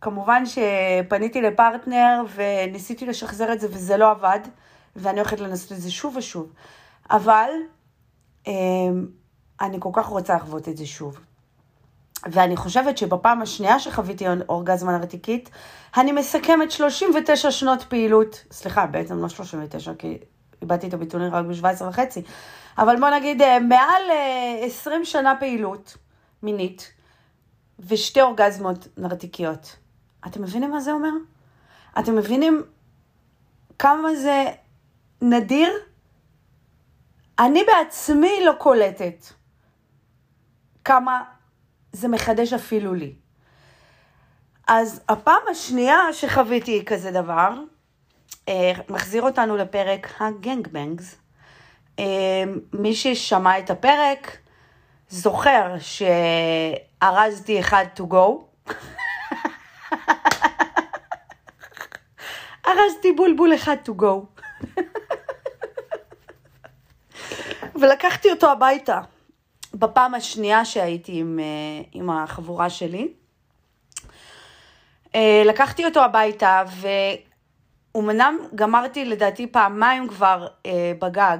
כמובן 0.00 0.42
שפניתי 0.46 1.42
לפרטנר 1.42 2.22
וניסיתי 2.34 3.06
לשחזר 3.06 3.52
את 3.52 3.60
זה 3.60 3.68
וזה 3.70 3.96
לא 3.96 4.10
עבד, 4.10 4.40
ואני 4.96 5.20
הולכת 5.20 5.40
לנסות 5.40 5.72
את 5.72 5.80
זה 5.80 5.90
שוב 5.90 6.16
ושוב. 6.16 6.52
אבל 7.10 7.50
אמ, 8.46 9.06
אני 9.60 9.76
כל 9.80 9.90
כך 9.92 10.06
רוצה 10.06 10.34
לחוות 10.34 10.68
את 10.68 10.76
זה 10.76 10.86
שוב. 10.86 11.20
ואני 12.32 12.56
חושבת 12.56 12.98
שבפעם 12.98 13.42
השנייה 13.42 13.78
שחוויתי 13.78 14.24
אורגזמה 14.48 14.98
נרתיקית, 14.98 15.50
אני 15.96 16.12
מסכמת 16.12 16.70
39 16.70 17.50
שנות 17.50 17.82
פעילות, 17.82 18.44
סליחה, 18.50 18.86
בעצם 18.86 19.22
לא 19.22 19.28
39, 19.28 19.92
כי 19.98 20.18
איבדתי 20.62 20.88
את 20.88 20.94
הביטולים 20.94 21.34
רק 21.34 21.44
ב-17 21.44 21.84
וחצי, 21.84 22.22
אבל 22.78 23.00
בוא 23.00 23.10
נגיד 23.10 23.42
אה, 23.42 23.60
מעל 23.60 24.02
20 24.60 25.00
אה, 25.00 25.06
שנה 25.06 25.36
פעילות 25.40 25.96
מינית 26.42 26.92
ושתי 27.78 28.20
אורגזמות 28.20 28.88
נרתיקיות. 28.96 29.76
אתם 30.26 30.42
מבינים 30.42 30.70
מה 30.70 30.80
זה 30.80 30.92
אומר? 30.92 31.10
אתם 31.98 32.16
מבינים 32.16 32.62
כמה 33.78 34.14
זה 34.14 34.44
נדיר? 35.22 35.72
אני 37.38 37.64
בעצמי 37.64 38.44
לא 38.46 38.52
קולטת 38.58 39.24
כמה 40.84 41.22
זה 41.92 42.08
מחדש 42.08 42.52
אפילו 42.52 42.94
לי. 42.94 43.14
אז 44.68 45.00
הפעם 45.08 45.42
השנייה 45.50 46.12
שחוויתי 46.12 46.84
כזה 46.84 47.10
דבר, 47.10 47.60
אה, 48.48 48.72
מחזיר 48.88 49.22
אותנו 49.22 49.56
לפרק 49.56 50.08
הגנגבנגס. 50.20 51.16
אה, 51.98 52.44
מי 52.72 52.94
ששמע 52.94 53.58
את 53.58 53.70
הפרק 53.70 54.36
זוכר 55.08 55.74
שארזתי 57.00 57.60
אחד 57.60 57.84
to 57.96 58.02
go. 58.02 58.44
ארזתי 62.68 63.12
בולבול 63.12 63.54
אחד 63.54 63.76
to 63.86 63.90
go. 64.00 64.42
ולקחתי 67.80 68.30
אותו 68.30 68.50
הביתה 68.50 69.00
בפעם 69.74 70.14
השנייה 70.14 70.64
שהייתי 70.64 71.20
עם, 71.20 71.40
אה, 71.42 71.44
עם 71.92 72.10
החבורה 72.10 72.70
שלי. 72.70 73.12
לקחתי 75.44 75.84
אותו 75.84 76.04
הביתה, 76.04 76.62
אמנם 77.96 78.38
גמרתי 78.54 79.04
לדעתי 79.04 79.46
פעמיים 79.46 80.08
כבר 80.08 80.46
אה, 80.66 80.92
בגג, 80.98 81.38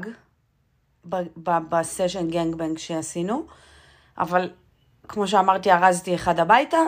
בסשן 1.47 2.31
גנגבנג 2.31 2.79
שעשינו, 2.79 3.47
אבל 4.19 4.51
כמו 5.09 5.29
שאמרתי, 5.29 5.73
ארזתי 5.73 6.15
אחד 6.15 6.41
הביתה, 6.41 6.79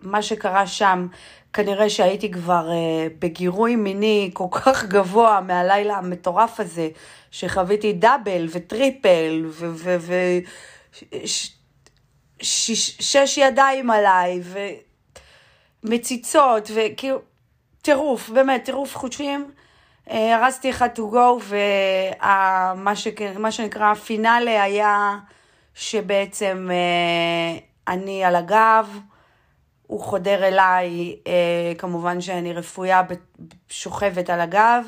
מה 0.00 0.22
שקרה 0.22 0.66
שם, 0.66 1.06
כנראה 1.52 1.90
שהייתי 1.90 2.30
כבר 2.30 2.68
uh, 2.68 3.12
בגירוי 3.18 3.76
מיני 3.76 4.30
כל 4.34 4.46
כך 4.50 4.84
גבוה 4.84 5.40
מהלילה 5.40 5.96
המטורף 5.96 6.60
הזה, 6.60 6.88
שחוויתי 7.30 7.92
דאבל 7.92 8.46
וטריפל 8.50 9.50
ושש 12.40 13.38
ידיים 13.38 13.90
עליי 13.90 14.42
ומציצות 15.84 16.70
וכאילו 16.74 17.18
טירוף, 17.82 18.28
באמת 18.30 18.64
טירוף 18.64 18.96
חושים. 18.96 19.50
אה, 20.10 20.36
הרסתי 20.36 20.70
אחד 20.70 20.88
to 20.96 21.00
go 21.00 21.42
ומה 21.42 22.96
ש... 22.96 23.08
שנקרא 23.50 23.90
הפינאלה 23.90 24.62
היה 24.62 25.18
שבעצם 25.74 26.68
uh, 26.70 27.62
אני 27.88 28.24
על 28.24 28.36
הגב, 28.36 28.98
הוא 29.86 30.00
חודר 30.00 30.44
אליי, 30.44 31.16
אה, 31.26 31.72
כמובן 31.78 32.20
שאני 32.20 32.52
רפויה 32.52 33.02
שוכבת 33.68 34.30
על 34.30 34.40
הגב, 34.40 34.86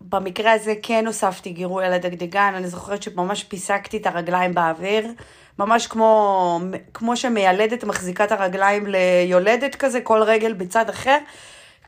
ובמקרה 0.00 0.52
הזה 0.52 0.74
כן 0.82 1.06
הוספתי 1.06 1.50
גירוי 1.52 1.86
על 1.86 1.92
הדגדגן, 1.92 2.52
אני 2.56 2.68
זוכרת 2.68 3.02
שממש 3.02 3.44
פיסקתי 3.44 3.96
את 3.96 4.06
הרגליים 4.06 4.54
באוויר, 4.54 5.12
ממש 5.58 5.86
כמו, 5.86 6.60
כמו 6.94 7.16
שמיילדת 7.16 7.84
מחזיקה 7.84 8.24
את 8.24 8.32
הרגליים 8.32 8.86
ליולדת 8.86 9.74
כזה, 9.74 10.00
כל 10.00 10.22
רגל 10.22 10.52
בצד 10.52 10.88
אחר. 10.88 11.18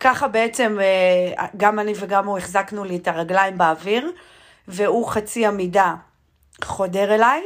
ככה 0.01 0.29
בעצם 0.29 0.79
אה, 0.81 1.47
גם 1.57 1.79
אני 1.79 1.93
וגם 1.97 2.27
הוא 2.27 2.39
החזקנו 2.39 2.85
לי 2.85 2.97
את 2.97 3.09
הרגליים 3.09 3.59
באוויר, 3.59 4.11
והוא 4.69 5.09
חצי 5.09 5.47
עמידה 5.47 5.95
חודר 6.65 7.15
אליי, 7.15 7.43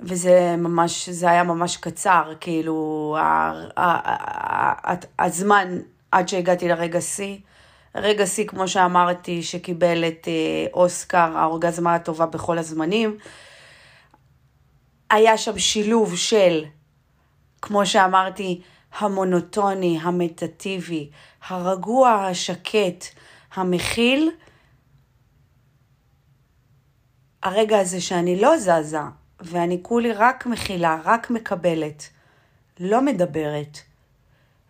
וזה 0.00 0.54
ממש, 0.58 1.08
זה 1.08 1.30
היה 1.30 1.42
ממש 1.42 1.76
קצר, 1.76 2.32
כאילו, 2.40 3.16
הזמן 5.18 5.78
עד 6.12 6.28
שהגעתי 6.28 6.68
לרגע 6.68 7.00
שיא. 7.00 7.38
רגע 7.94 8.26
שיא, 8.26 8.46
כמו 8.46 8.68
שאמרתי, 8.68 9.42
שקיבל 9.42 10.04
את 10.04 10.28
אה, 10.28 10.66
אוסקר, 10.72 11.36
האורגזמה 11.36 11.94
הטובה 11.94 12.26
בכל 12.26 12.58
הזמנים. 12.58 13.18
היה 15.10 15.38
שם 15.38 15.58
שילוב 15.58 16.16
של, 16.16 16.64
כמו 17.62 17.86
שאמרתי, 17.86 18.60
המונוטוני, 18.98 19.98
המטטיבי, 20.02 21.10
הרגוע, 21.48 22.10
השקט, 22.10 23.04
המכיל. 23.54 24.30
הרגע 27.42 27.78
הזה 27.78 28.00
שאני 28.00 28.40
לא 28.40 28.58
זזה, 28.58 28.98
ואני 29.40 29.78
כולי 29.82 30.12
רק 30.12 30.46
מכילה, 30.46 30.98
רק 31.04 31.30
מקבלת, 31.30 32.08
לא 32.80 33.02
מדברת, 33.02 33.78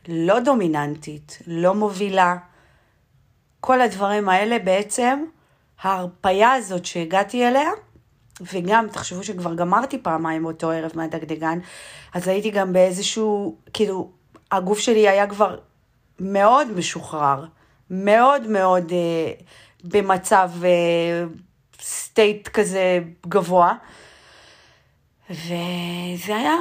לא 0.08 0.40
דומיננטית, 0.40 1.38
לא 1.46 1.74
מובילה. 1.74 2.36
כל 3.60 3.80
הדברים 3.80 4.28
האלה 4.28 4.58
בעצם, 4.58 5.24
ההרפייה 5.82 6.52
הזאת 6.52 6.84
שהגעתי 6.84 7.48
אליה, 7.48 7.70
וגם, 8.40 8.86
תחשבו 8.92 9.24
שכבר 9.24 9.54
גמרתי 9.54 9.98
פעמיים 9.98 10.44
אותו 10.44 10.70
ערב 10.70 10.90
מהדגדגן, 10.94 11.58
אז 12.14 12.28
הייתי 12.28 12.50
גם 12.50 12.72
באיזשהו, 12.72 13.56
כאילו, 13.72 14.10
הגוף 14.52 14.78
שלי 14.78 15.08
היה 15.08 15.26
כבר 15.26 15.58
מאוד 16.20 16.68
משוחרר, 16.76 17.44
מאוד 17.90 18.46
מאוד 18.46 18.92
אה, 18.92 19.32
במצב 19.84 20.50
אה, 20.64 21.24
סטייט 21.80 22.48
כזה 22.48 23.00
גבוה. 23.28 23.74
וזה 25.30 26.36
היה 26.36 26.56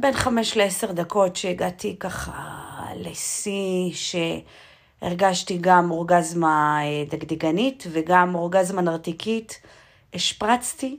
בין 0.00 0.12
חמש 0.12 0.56
לעשר 0.56 0.92
דקות 0.92 1.36
שהגעתי 1.36 1.96
ככה 2.00 2.62
לשיא, 2.96 3.92
שהרגשתי 5.02 5.58
גם 5.60 5.90
אורגזמה 5.90 6.78
אה, 6.82 7.04
דגדגנית 7.10 7.86
וגם 7.92 8.34
אורגזמה 8.34 8.82
נרתיקית. 8.82 9.60
השפרצתי 10.14 10.98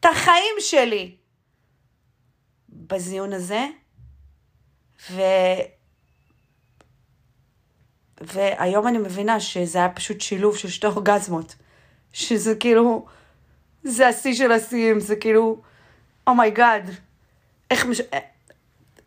את 0.00 0.04
החיים 0.04 0.54
שלי 0.58 1.16
בזיון 2.68 3.32
הזה, 3.32 3.66
ו... 5.10 5.22
והיום 8.20 8.88
אני 8.88 8.98
מבינה 8.98 9.40
שזה 9.40 9.78
היה 9.78 9.88
פשוט 9.88 10.20
שילוב 10.20 10.56
של 10.56 10.68
שתי 10.68 10.86
אורגזמות. 10.86 11.54
שזה 12.12 12.54
כאילו, 12.54 13.06
זה 13.82 14.08
השיא 14.08 14.34
של 14.34 14.52
השיאים, 14.52 15.00
זה 15.00 15.16
כאילו... 15.16 15.62
oh 16.26 16.41
my 16.41 16.57
God, 16.57 16.88
oh 16.88 16.92
איך 17.70 17.86
מש... 17.86 18.00
אה, 18.00 18.18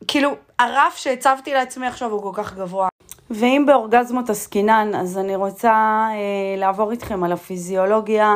כאילו, 0.07 0.35
הרף 0.59 0.97
שהצבתי 0.97 1.53
לעצמי 1.53 1.87
עכשיו 1.87 2.11
הוא 2.11 2.21
כל 2.21 2.31
כך 2.33 2.53
גבוה. 2.53 2.87
ואם 3.29 3.63
באורגזמות 3.67 4.29
עסקינן, 4.29 4.91
אז 4.95 5.17
אני 5.17 5.35
רוצה 5.35 5.71
אה, 6.11 6.55
לעבור 6.57 6.91
איתכם 6.91 7.23
על 7.23 7.31
הפיזיולוגיה, 7.31 8.33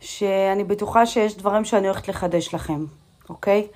שאני 0.00 0.64
בטוחה 0.64 1.06
שיש 1.06 1.36
דברים 1.36 1.64
שאני 1.64 1.86
הולכת 1.88 2.08
לחדש 2.08 2.54
לכם, 2.54 2.84
אוקיי? 3.28 3.66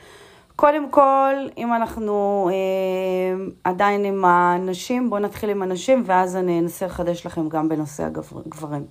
קודם 0.57 0.90
כל, 0.90 1.35
אם 1.59 1.74
אנחנו 1.74 2.48
אה, 2.52 3.44
עדיין 3.64 4.04
עם 4.04 4.24
הנשים, 4.24 5.11
בואו 5.11 5.20
נתחיל 5.20 5.50
עם 5.50 5.62
הנשים, 5.62 6.02
ואז 6.07 6.37
אני 6.37 6.59
אנסה 6.59 6.87
לחדש 6.87 7.26
לכם 7.26 7.48
גם 7.48 7.68
בנושא 7.68 8.09
הגברים. 8.46 8.87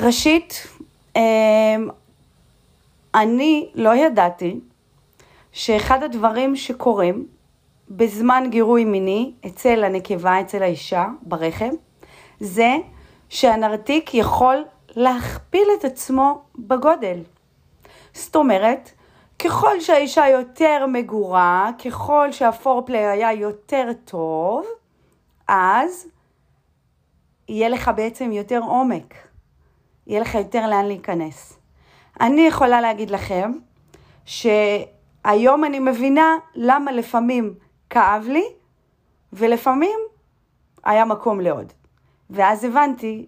ראשית, 0.00 0.66
אה, 1.16 1.76
אני 3.14 3.68
לא 3.74 3.94
ידעתי 3.96 4.60
שאחד 5.52 6.02
הדברים 6.02 6.56
שקורים 6.56 7.26
בזמן 7.90 8.44
גירוי 8.50 8.84
מיני 8.84 9.32
אצל 9.46 9.84
הנקבה, 9.84 10.40
אצל 10.40 10.62
האישה, 10.62 11.06
ברחם, 11.22 11.70
זה 12.40 12.76
שהנרתיק 13.28 14.14
יכול 14.14 14.64
להכפיל 14.96 15.68
את 15.78 15.84
עצמו 15.84 16.42
בגודל. 16.58 17.22
זאת 18.12 18.36
אומרת, 18.36 18.90
ככל 19.38 19.80
שהאישה 19.80 20.28
יותר 20.28 20.86
מגורה, 20.88 21.70
ככל 21.84 22.32
שהפורפליי 22.32 23.06
היה 23.06 23.32
יותר 23.32 23.90
טוב, 24.04 24.66
אז 25.48 26.06
יהיה 27.48 27.68
לך 27.68 27.90
בעצם 27.96 28.32
יותר 28.32 28.60
עומק, 28.66 29.14
יהיה 30.06 30.20
לך 30.20 30.34
יותר 30.34 30.66
לאן 30.66 30.84
להיכנס. 30.84 31.58
אני 32.20 32.40
יכולה 32.40 32.80
להגיד 32.80 33.10
לכם 33.10 33.52
שהיום 34.24 35.64
אני 35.64 35.78
מבינה 35.78 36.36
למה 36.54 36.92
לפעמים 36.92 37.54
כאב 37.90 38.24
לי 38.28 38.44
ולפעמים 39.32 39.98
היה 40.84 41.04
מקום 41.04 41.40
לעוד. 41.40 41.72
ואז 42.30 42.64
הבנתי 42.64 43.26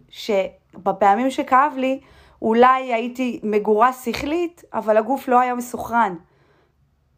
שבפעמים 0.73 1.31
שכאב 1.31 1.73
לי, 1.77 2.01
אולי 2.43 2.95
הייתי 2.95 3.41
מגורה 3.43 3.93
שכלית, 3.93 4.65
אבל 4.73 4.97
הגוף 4.97 5.29
לא 5.29 5.41
היה 5.41 5.55
מסוכרן. 5.55 6.15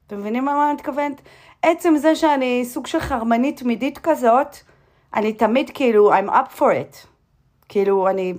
אתם 0.07 0.19
מבינים 0.19 0.45
מה 0.45 0.67
אני 0.67 0.75
מתכוונת? 0.75 1.21
עצם 1.63 1.97
זה 1.97 2.15
שאני 2.15 2.65
סוג 2.65 2.87
של 2.87 3.01
חרמנית 3.01 3.59
תמידית 3.59 3.99
כזאת, 3.99 4.57
אני 5.15 5.33
תמיד 5.33 5.71
כאילו, 5.75 6.15
I'm 6.15 6.29
up 6.29 6.59
for 6.59 6.63
it. 6.63 7.07
כאילו, 7.69 8.09
אני... 8.09 8.35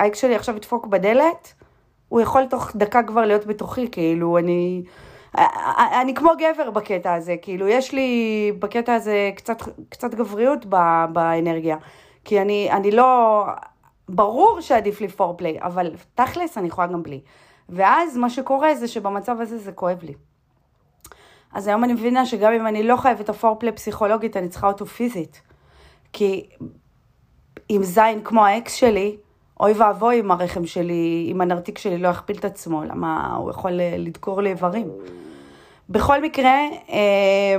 האקס 0.00 0.20
שלי 0.20 0.34
עכשיו 0.34 0.56
ידפוק 0.56 0.86
בדלת, 0.86 1.54
הוא 2.08 2.20
יכול 2.20 2.46
תוך 2.46 2.76
דקה 2.76 3.02
כבר 3.02 3.24
להיות 3.24 3.46
בתוכי, 3.46 3.90
כאילו, 3.90 4.38
אני... 4.38 4.82
אני 6.02 6.14
כמו 6.14 6.30
גבר 6.38 6.70
בקטע 6.70 7.14
הזה, 7.14 7.36
כאילו, 7.42 7.68
יש 7.68 7.92
לי 7.92 8.52
בקטע 8.58 8.94
הזה 8.94 9.30
קצת, 9.36 9.62
קצת 9.88 10.14
גבריות 10.14 10.66
באנרגיה. 11.12 11.76
כי 12.24 12.40
אני, 12.40 12.68
אני 12.72 12.90
לא... 12.90 13.44
ברור 14.08 14.60
שעדיף 14.60 15.00
לי 15.00 15.08
פורפליי, 15.08 15.58
אבל 15.60 15.92
תכלס 16.14 16.58
אני 16.58 16.68
יכולה 16.68 16.86
גם 16.86 17.02
בלי. 17.02 17.20
ואז 17.68 18.16
מה 18.16 18.30
שקורה 18.30 18.74
זה 18.74 18.88
שבמצב 18.88 19.40
הזה 19.40 19.58
זה 19.58 19.72
כואב 19.72 19.98
לי. 20.02 20.14
אז 21.52 21.66
היום 21.66 21.84
אני 21.84 21.92
מבינה 21.92 22.26
שגם 22.26 22.52
אם 22.52 22.66
אני 22.66 22.82
לא 22.82 22.96
חייבת 22.96 23.28
הפורפליי 23.28 23.72
פסיכולוגית, 23.72 24.36
אני 24.36 24.48
צריכה 24.48 24.66
אותו 24.66 24.86
פיזית. 24.86 25.42
כי 26.12 26.48
עם 27.68 27.82
זין 27.82 28.20
כמו 28.24 28.46
האקס 28.46 28.72
שלי, 28.72 29.16
אוי 29.60 29.72
ואבוי 29.72 30.20
אם 30.20 30.30
הרחם 30.30 30.66
שלי, 30.66 31.28
אם 31.32 31.40
הנרתיק 31.40 31.78
שלי 31.78 31.98
לא 31.98 32.08
יכפיל 32.08 32.36
את 32.36 32.44
עצמו, 32.44 32.84
למה 32.84 33.36
הוא 33.36 33.50
יכול 33.50 33.80
אה, 33.80 33.94
לדקור 33.98 34.42
לי 34.42 34.50
איברים. 34.50 34.90
בכל 35.88 36.22
מקרה, 36.22 36.58
אה, 36.90 37.56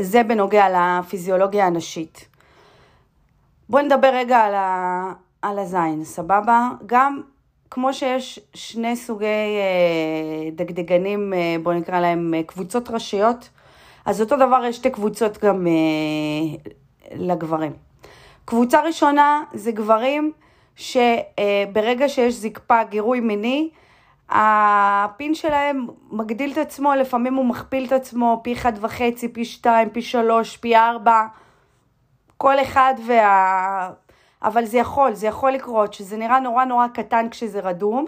זה 0.00 0.22
בנוגע 0.22 0.66
לפיזיולוגיה 0.68 1.66
הנשית. 1.66 2.28
בואו 3.68 3.82
נדבר 3.82 4.10
רגע 4.14 4.38
על, 4.38 4.54
על 5.42 5.58
הזין, 5.58 6.04
סבבה? 6.04 6.68
גם 6.86 7.20
כמו 7.70 7.94
שיש 7.94 8.40
שני 8.54 8.96
סוגי 8.96 9.26
אה, 9.26 10.50
דגדגנים, 10.52 11.32
בואו 11.62 11.78
נקרא 11.78 12.00
להם 12.00 12.34
קבוצות 12.46 12.90
ראשיות, 12.90 13.48
אז 14.04 14.20
אותו 14.20 14.36
דבר 14.36 14.64
יש 14.64 14.76
שתי 14.76 14.90
קבוצות 14.90 15.44
גם 15.44 15.66
לגברים. 17.14 17.72
קבוצה 18.44 18.80
ראשונה 18.80 19.42
זה 19.52 19.72
גברים 19.72 20.32
שברגע 20.76 22.08
שיש 22.08 22.34
זקפה, 22.34 22.84
גירוי 22.84 23.20
מיני, 23.20 23.70
הפין 24.28 25.34
שלהם 25.34 25.86
מגדיל 26.10 26.52
את 26.52 26.58
עצמו, 26.58 26.94
לפעמים 26.94 27.34
הוא 27.34 27.44
מכפיל 27.44 27.84
את 27.84 27.92
עצמו 27.92 28.40
פי 28.44 28.52
אחד 28.52 28.72
וחצי, 28.80 29.28
פי 29.28 29.44
שתיים, 29.44 29.90
פי 29.90 30.02
שלוש, 30.02 30.56
פי 30.56 30.76
ארבע, 30.76 31.26
כל 32.36 32.60
אחד 32.60 32.94
וה... 33.06 33.90
אבל 34.42 34.64
זה 34.64 34.78
יכול, 34.78 35.14
זה 35.14 35.26
יכול 35.26 35.52
לקרות, 35.52 35.94
שזה 35.94 36.16
נראה 36.16 36.40
נורא 36.40 36.64
נורא 36.64 36.86
קטן 36.88 37.28
כשזה 37.30 37.60
רדום, 37.60 38.06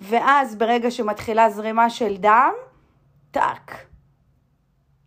ואז 0.00 0.56
ברגע 0.56 0.90
שמתחילה 0.90 1.50
זרימה 1.50 1.90
של 1.90 2.16
דם, 2.16 2.52
טאק, 3.30 3.86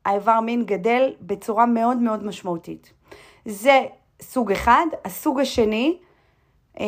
האיבר 0.06 0.40
מין 0.40 0.66
גדל 0.66 1.14
בצורה 1.22 1.66
מאוד 1.66 1.98
מאוד 1.98 2.26
משמעותית. 2.26 2.94
זה 3.46 3.86
סוג 4.22 4.52
אחד. 4.52 4.86
הסוג 5.06 5.40
השני, 5.40 5.98
אה, 6.80 6.86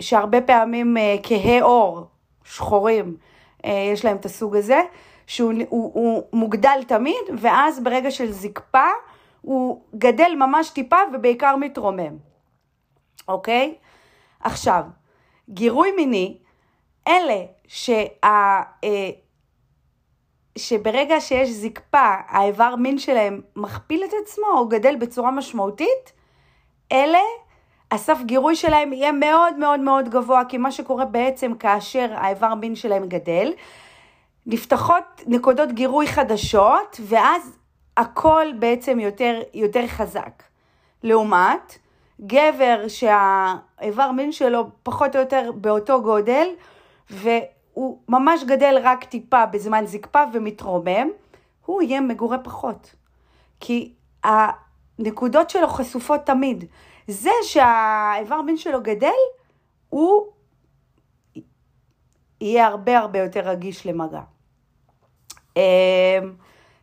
שהרבה 0.00 0.40
פעמים 0.40 0.96
אה, 0.96 1.16
כהי 1.22 1.60
עור, 1.60 2.06
שחורים, 2.44 3.16
אה, 3.64 3.88
יש 3.92 4.04
להם 4.04 4.16
את 4.16 4.24
הסוג 4.24 4.56
הזה, 4.56 4.80
שהוא 5.26 5.52
הוא, 5.68 5.90
הוא 5.94 6.22
מוגדל 6.32 6.82
תמיד, 6.86 7.22
ואז 7.38 7.80
ברגע 7.80 8.10
של 8.10 8.32
זקפה, 8.32 8.88
הוא 9.40 9.80
גדל 9.94 10.32
ממש 10.38 10.70
טיפה 10.70 10.96
ובעיקר 11.14 11.56
מתרומם, 11.56 12.16
אוקיי? 13.28 13.74
עכשיו, 14.40 14.82
גירוי 15.50 15.92
מיני, 15.92 16.38
אלה 17.08 17.44
שה... 17.66 18.04
שברגע 20.58 21.20
שיש 21.20 21.50
זקפה, 21.50 22.14
האיבר 22.28 22.76
מין 22.76 22.98
שלהם 22.98 23.40
מכפיל 23.56 24.04
את 24.04 24.10
עצמו 24.22 24.46
או 24.46 24.68
גדל 24.68 24.96
בצורה 24.96 25.30
משמעותית, 25.30 26.12
אלה, 26.92 27.18
הסף 27.90 28.18
גירוי 28.24 28.56
שלהם 28.56 28.92
יהיה 28.92 29.12
מאוד 29.12 29.56
מאוד 29.56 29.80
מאוד 29.80 30.08
גבוה, 30.08 30.42
כי 30.48 30.58
מה 30.58 30.72
שקורה 30.72 31.04
בעצם 31.04 31.54
כאשר 31.54 32.06
האיבר 32.14 32.54
מין 32.54 32.74
שלהם 32.74 33.08
גדל, 33.08 33.52
נפתחות 34.46 35.04
נקודות 35.26 35.72
גירוי 35.72 36.06
חדשות, 36.06 37.00
ואז 37.00 37.58
הכל 37.96 38.46
בעצם 38.58 39.00
יותר, 39.00 39.40
יותר 39.54 39.86
חזק. 39.86 40.42
לעומת 41.02 41.78
גבר 42.20 42.84
שהאיבר 42.88 44.10
מין 44.10 44.32
שלו 44.32 44.66
פחות 44.82 45.16
או 45.16 45.20
יותר 45.20 45.50
באותו 45.54 46.02
גודל, 46.02 46.48
והוא 47.10 47.98
ממש 48.08 48.44
גדל 48.44 48.78
רק 48.82 49.04
טיפה 49.04 49.46
בזמן 49.46 49.86
זקפה 49.86 50.22
ומתרומם, 50.32 51.08
הוא 51.66 51.82
יהיה 51.82 52.00
מגורה 52.00 52.38
פחות. 52.38 52.94
כי 53.60 53.92
הנקודות 54.24 55.50
שלו 55.50 55.68
חשופות 55.68 56.20
תמיד. 56.26 56.64
זה 57.08 57.30
שהאיבר 57.42 58.42
מין 58.42 58.56
שלו 58.56 58.82
גדל, 58.82 59.08
הוא 59.88 60.26
יהיה 62.40 62.66
הרבה 62.66 62.98
הרבה 62.98 63.18
יותר 63.18 63.40
רגיש 63.40 63.86
למגע. 63.86 64.20
אמ, 65.56 65.62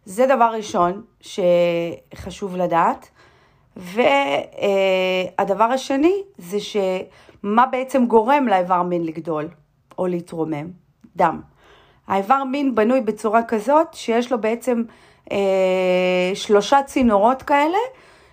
זה 0.05 0.25
דבר 0.25 0.53
ראשון 0.55 1.05
שחשוב 1.21 2.55
לדעת. 2.55 3.09
והדבר 3.77 5.63
השני 5.63 6.13
זה 6.37 6.57
שמה 6.59 7.65
בעצם 7.65 8.05
גורם 8.05 8.47
לאיבר 8.47 8.81
מין 8.83 9.03
לגדול 9.03 9.47
או 9.97 10.07
להתרומם? 10.07 10.67
דם. 11.15 11.41
האיבר 12.07 12.43
מין 12.43 12.75
בנוי 12.75 13.01
בצורה 13.01 13.43
כזאת 13.43 13.93
שיש 13.93 14.31
לו 14.31 14.41
בעצם 14.41 14.83
אה, 15.31 16.31
שלושה 16.33 16.83
צינורות 16.83 17.41
כאלה 17.43 17.77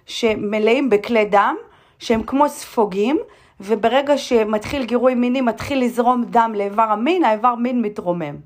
שמלאים 0.07 0.91
בכלי 0.91 1.25
דם 1.25 1.57
שהם 1.99 2.23
כמו 2.23 2.49
ספוגים 2.49 3.19
וברגע 3.61 4.19
שמתחיל 4.19 4.85
גירוי 4.85 5.15
מיני 5.15 5.41
מתחיל 5.41 5.85
לזרום 5.85 6.25
דם 6.25 6.53
לאיבר 6.57 6.83
המין, 6.83 7.25
האיבר 7.25 7.55
מין 7.55 7.83
מתרומם. 7.83 8.37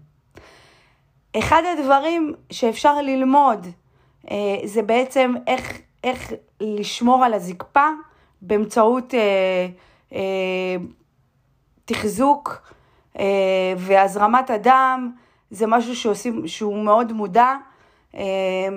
אחד 1.38 1.62
הדברים 1.72 2.34
שאפשר 2.50 3.02
ללמוד 3.02 3.66
אה, 4.30 4.36
זה 4.64 4.82
בעצם 4.82 5.34
איך, 5.46 5.78
איך 6.04 6.32
לשמור 6.60 7.24
על 7.24 7.34
הזקפה 7.34 7.88
באמצעות 8.42 9.14
אה, 9.14 9.66
אה, 10.12 10.76
תחזוק 11.84 12.72
אה, 13.18 13.74
והזרמת 13.76 14.50
הדם, 14.50 15.12
זה 15.50 15.66
משהו 15.66 15.96
שעושים, 15.96 16.48
שהוא 16.48 16.84
מאוד 16.84 17.12
מודע. 17.12 17.54
אה, 18.14 18.68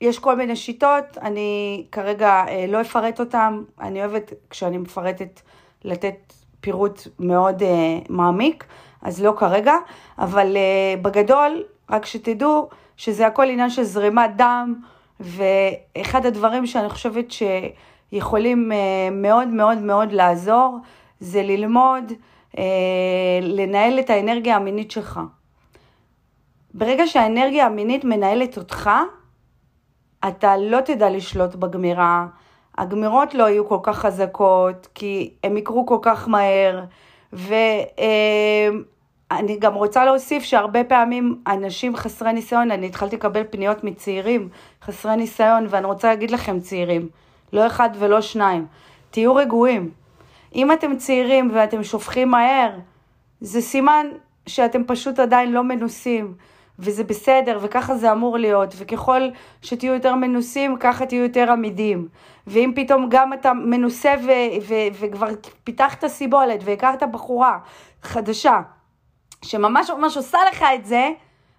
יש 0.00 0.18
כל 0.18 0.36
מיני 0.36 0.56
שיטות, 0.56 1.18
אני 1.22 1.86
כרגע 1.92 2.44
אה, 2.48 2.64
לא 2.68 2.80
אפרט 2.80 3.20
אותן, 3.20 3.62
אני 3.80 4.00
אוהבת 4.00 4.32
כשאני 4.50 4.78
מפרטת 4.78 5.40
לתת 5.84 6.32
פירוט 6.60 7.00
מאוד 7.18 7.62
אה, 7.62 7.98
מעמיק, 8.08 8.64
אז 9.02 9.22
לא 9.22 9.34
כרגע, 9.38 9.74
אבל 10.18 10.56
אה, 10.56 10.94
בגדול, 11.02 11.62
רק 11.90 12.06
שתדעו 12.06 12.68
שזה 12.96 13.26
הכל 13.26 13.48
עניין 13.48 13.70
של 13.70 13.82
זרימת 13.82 14.36
דם, 14.36 14.74
ואחד 15.20 16.26
הדברים 16.26 16.66
שאני 16.66 16.88
חושבת 16.88 17.26
שיכולים 17.30 18.72
מאוד 19.12 19.48
מאוד 19.48 19.78
מאוד 19.78 20.12
לעזור, 20.12 20.78
זה 21.20 21.42
ללמוד 21.42 22.12
לנהל 23.42 23.98
את 23.98 24.10
האנרגיה 24.10 24.56
המינית 24.56 24.90
שלך. 24.90 25.20
ברגע 26.74 27.06
שהאנרגיה 27.06 27.66
המינית 27.66 28.04
מנהלת 28.04 28.56
אותך, 28.56 28.90
אתה 30.28 30.56
לא 30.56 30.80
תדע 30.80 31.10
לשלוט 31.10 31.54
בגמירה, 31.54 32.26
הגמירות 32.78 33.34
לא 33.34 33.48
יהיו 33.48 33.68
כל 33.68 33.78
כך 33.82 33.98
חזקות, 33.98 34.88
כי 34.94 35.34
הם 35.44 35.56
יקרו 35.56 35.86
כל 35.86 35.98
כך 36.02 36.28
מהר, 36.28 36.84
ואני 39.32 39.56
גם 39.58 39.74
רוצה 39.74 40.04
להוסיף 40.04 40.42
שהרבה 40.42 40.84
פעמים 40.84 41.42
אנשים 41.46 41.96
חסרי 41.96 42.32
ניסיון, 42.32 42.70
אני 42.70 42.86
התחלתי 42.86 43.16
לקבל 43.16 43.42
פניות 43.50 43.84
מצעירים 43.84 44.48
חסרי 44.82 45.16
ניסיון, 45.16 45.66
ואני 45.70 45.86
רוצה 45.86 46.08
להגיד 46.08 46.30
לכם 46.30 46.60
צעירים, 46.60 47.08
לא 47.52 47.66
אחד 47.66 47.90
ולא 47.98 48.20
שניים, 48.20 48.66
תהיו 49.10 49.34
רגועים. 49.34 49.90
אם 50.54 50.72
אתם 50.72 50.96
צעירים 50.96 51.50
ואתם 51.54 51.84
שופכים 51.84 52.30
מהר, 52.30 52.70
זה 53.40 53.60
סימן 53.60 54.06
שאתם 54.46 54.84
פשוט 54.84 55.18
עדיין 55.18 55.52
לא 55.52 55.64
מנוסים. 55.64 56.34
וזה 56.78 57.04
בסדר, 57.04 57.58
וככה 57.62 57.96
זה 57.96 58.12
אמור 58.12 58.38
להיות, 58.38 58.74
וככל 58.76 59.22
שתהיו 59.62 59.94
יותר 59.94 60.14
מנוסים, 60.14 60.76
ככה 60.80 61.06
תהיו 61.06 61.22
יותר 61.22 61.52
עמידים. 61.52 62.08
ואם 62.46 62.72
פתאום 62.76 63.06
גם 63.10 63.32
אתה 63.32 63.52
מנוסה 63.52 64.14
ו- 64.26 64.62
ו- 64.68 64.98
וכבר 65.00 65.26
פיתחת 65.64 66.06
סיבולת 66.06 66.60
והכרת 66.64 67.02
בחורה 67.12 67.58
חדשה, 68.02 68.60
שממש 69.44 69.90
ממש 69.90 70.16
עושה 70.16 70.38
לך 70.50 70.64
את 70.74 70.86
זה, 70.86 71.10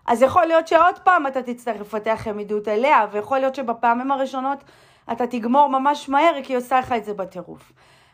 אז 0.07 0.21
יכול 0.21 0.45
להיות 0.45 0.67
שעוד 0.67 0.99
פעם 1.03 1.27
אתה 1.27 1.41
תצטרך 1.41 1.81
לפתח 1.81 2.27
עמידות 2.27 2.67
אליה, 2.67 3.05
ויכול 3.11 3.39
להיות 3.39 3.55
שבפעמים 3.55 4.11
הראשונות 4.11 4.63
אתה 5.11 5.27
תגמור 5.27 5.67
ממש 5.67 6.09
מהר, 6.09 6.33
כי 6.43 6.53
היא 6.53 6.57
עושה 6.57 6.79
לך 6.79 6.91
את 6.91 7.05
זה 7.05 7.13
בטירוף. 7.13 7.71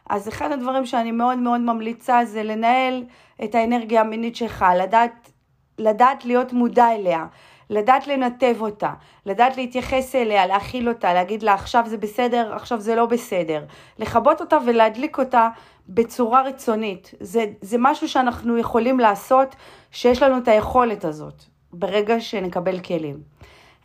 אז 0.09 0.27
אחד 0.27 0.51
הדברים 0.51 0.85
שאני 0.85 1.11
מאוד 1.11 1.37
מאוד 1.37 1.61
ממליצה 1.61 2.25
זה 2.25 2.43
לנהל 2.43 3.03
את 3.43 3.55
האנרגיה 3.55 4.01
המינית 4.01 4.35
שלך, 4.35 4.65
לדעת 4.77 5.31
לדעת 5.77 6.25
להיות 6.25 6.53
מודע 6.53 6.95
אליה, 6.95 7.25
לדעת 7.69 8.07
לנתב 8.07 8.55
אותה, 8.61 8.93
לדעת 9.25 9.57
להתייחס 9.57 10.15
אליה, 10.15 10.47
להכיל 10.47 10.89
אותה, 10.89 11.13
להגיד 11.13 11.43
לה 11.43 11.53
עכשיו 11.53 11.83
זה 11.85 11.97
בסדר, 11.97 12.55
עכשיו 12.55 12.79
זה 12.79 12.95
לא 12.95 13.05
בסדר, 13.05 13.63
לכבות 13.99 14.41
אותה 14.41 14.57
ולהדליק 14.65 15.17
אותה 15.17 15.49
בצורה 15.89 16.41
רצונית. 16.41 17.13
זה, 17.19 17.45
זה 17.61 17.77
משהו 17.79 18.09
שאנחנו 18.09 18.57
יכולים 18.57 18.99
לעשות, 18.99 19.55
שיש 19.91 20.21
לנו 20.21 20.37
את 20.37 20.47
היכולת 20.47 21.05
הזאת, 21.05 21.43
ברגע 21.73 22.19
שנקבל 22.19 22.79
כלים. 22.79 23.21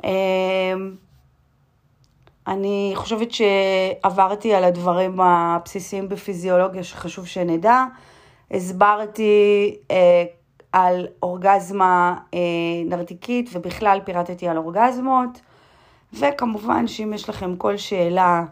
אמ, 0.05 0.11
אני 2.47 2.93
חושבת 2.95 3.29
שעברתי 3.33 4.55
על 4.55 4.65
הדברים 4.65 5.21
הבסיסיים 5.21 6.09
בפיזיולוגיה 6.09 6.85
שחשוב 6.85 7.27
שנדע. 7.27 7.85
הסברתי 8.51 9.77
אה, 9.91 10.25
על 10.73 11.07
אורגזמה 11.23 12.15
אה, 12.35 12.39
נרתיקית 12.87 13.51
ובכלל 13.53 14.01
פירטתי 14.05 14.49
על 14.49 14.57
אורגזמות 14.57 15.41
וכמובן 16.13 16.87
שאם 16.87 17.13
יש 17.13 17.29
לכם 17.29 17.57
כל 17.57 17.77
שאלה 17.77 18.45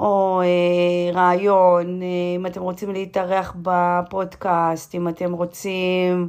או 0.00 0.42
אה, 0.44 1.12
רעיון, 1.14 2.02
אה, 2.02 2.06
אם 2.36 2.46
אתם 2.46 2.60
רוצים 2.60 2.92
להתארח 2.92 3.56
בפודקאסט, 3.62 4.94
אם 4.94 5.08
אתם 5.08 5.32
רוצים 5.32 6.28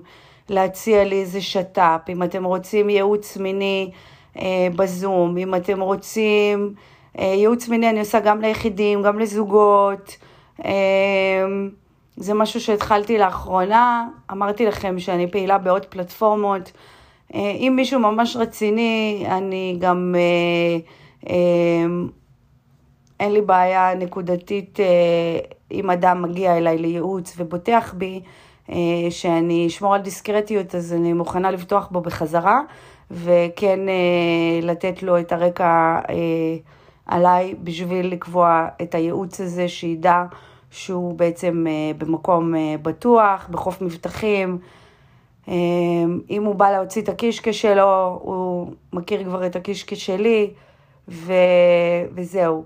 להציע 0.49 1.03
לי 1.03 1.21
איזה 1.21 1.41
שת"פ, 1.41 2.09
אם 2.09 2.23
אתם 2.23 2.43
רוצים 2.43 2.89
ייעוץ 2.89 3.37
מיני 3.37 3.91
אה, 4.39 4.67
בזום, 4.75 5.37
אם 5.37 5.55
אתם 5.55 5.81
רוצים 5.81 6.73
אה, 7.19 7.23
ייעוץ 7.25 7.69
מיני 7.69 7.89
אני 7.89 7.99
עושה 7.99 8.19
גם 8.19 8.41
ליחידים, 8.41 9.01
גם 9.01 9.19
לזוגות. 9.19 10.17
אה, 10.65 10.71
זה 12.17 12.33
משהו 12.33 12.61
שהתחלתי 12.61 13.17
לאחרונה, 13.17 14.07
אמרתי 14.31 14.65
לכם 14.65 14.99
שאני 14.99 15.31
פעילה 15.31 15.57
בעוד 15.57 15.85
פלטפורמות. 15.85 16.71
אה, 17.35 17.51
אם 17.51 17.73
מישהו 17.75 17.99
ממש 17.99 18.35
רציני, 18.35 19.25
אני 19.27 19.77
גם, 19.79 20.15
אה, 20.17 20.77
אה, 21.29 21.85
אין 23.23 23.31
לי 23.33 23.41
בעיה 23.41 23.95
נקודתית 23.95 24.79
אם 25.71 25.89
אדם 25.89 26.21
מגיע 26.21 26.57
אליי 26.57 26.77
לייעוץ 26.77 27.35
ובוטח 27.37 27.93
בי, 27.97 28.21
שאני 29.09 29.67
אשמור 29.67 29.95
על 29.95 30.01
דיסקרטיות, 30.01 30.75
אז 30.75 30.93
אני 30.93 31.13
מוכנה 31.13 31.51
לפתוח 31.51 31.87
בו 31.91 32.01
בחזרה, 32.01 32.61
וכן 33.11 33.79
לתת 34.61 35.03
לו 35.03 35.19
את 35.19 35.31
הרקע 35.31 35.99
עליי 37.05 37.55
בשביל 37.63 38.11
לקבוע 38.11 38.67
את 38.81 38.95
הייעוץ 38.95 39.41
הזה, 39.41 39.67
שידע 39.67 40.23
שהוא 40.71 41.13
בעצם 41.13 41.65
במקום 41.97 42.53
בטוח, 42.81 43.47
בחוף 43.51 43.81
מבטחים. 43.81 44.57
אם 46.29 46.43
הוא 46.45 46.55
בא 46.55 46.71
להוציא 46.71 47.01
את 47.01 47.09
הקישקע 47.09 47.53
שלו, 47.53 48.19
הוא 48.21 48.73
מכיר 48.93 49.23
כבר 49.23 49.45
את 49.45 49.55
הקישקע 49.55 49.95
שלי, 49.95 50.49
ו... 51.07 51.33
וזהו. 52.15 52.63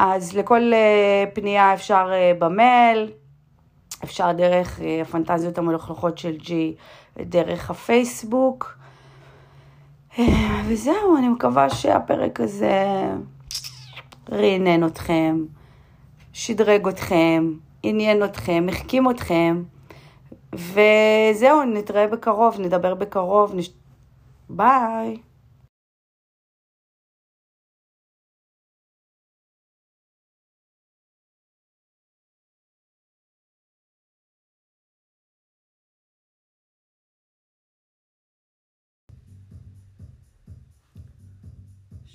אז 0.00 0.36
לכל 0.36 0.72
אה, 0.74 1.24
פנייה 1.34 1.74
אפשר 1.74 2.10
אה, 2.12 2.32
במייל, 2.38 3.12
אפשר 4.04 4.32
דרך 4.32 4.80
אה, 4.80 5.02
הפנטזיות 5.02 5.58
המלוכלכות 5.58 6.18
של 6.18 6.36
ג'י, 6.36 6.74
דרך 7.18 7.70
הפייסבוק. 7.70 8.78
וזהו, 10.68 11.16
אני 11.18 11.28
מקווה 11.28 11.70
שהפרק 11.70 12.40
הזה 12.40 12.84
רענן 14.32 14.86
אתכם, 14.86 15.44
שדרג 16.32 16.88
אתכם, 16.88 17.52
עניין 17.82 18.24
אתכם, 18.24 18.66
החכים 18.68 19.10
אתכם. 19.10 19.62
וזהו, 20.52 21.64
נתראה 21.64 22.06
בקרוב, 22.06 22.60
נדבר 22.60 22.94
בקרוב. 22.94 23.54
נש... 23.54 23.70
ביי. 24.48 25.16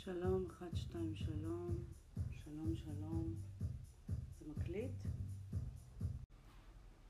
שלום, 0.06 0.46
אחת, 0.46 0.76
שתיים, 0.76 1.16
שלום, 1.16 1.78
שלום, 2.32 2.76
שלום. 2.76 3.36
זה 4.40 4.46
מקליט? 4.48 4.92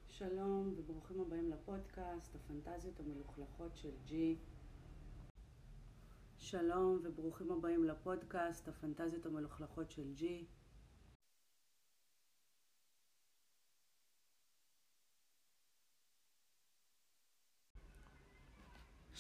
שלום 0.10 0.74
וברוכים 0.78 1.22
הבאים 1.22 1.50
לפודקאסט, 1.50 2.36
הפנטזיות 2.36 3.00
המלוכלכות 3.00 3.78
של 3.78 3.92
ג'י. 4.06 4.38
שלום 6.38 7.00
וברוכים 7.04 7.52
הבאים 7.52 7.84
לפודקאסט, 7.84 8.68
הפנטזיות 8.68 9.26
המלוכלכות 9.26 9.92
של 9.92 10.14
ג'י. 10.14 10.46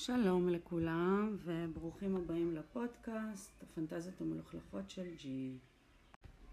שלום 0.05 0.49
לכולם 0.49 1.37
וברוכים 1.43 2.15
הבאים 2.15 2.55
לפודקאסט, 2.55 3.63
הפנטזיות 3.63 4.21
המלוכלכות 4.21 4.89
של 4.89 5.15
ג'י. 5.15 5.57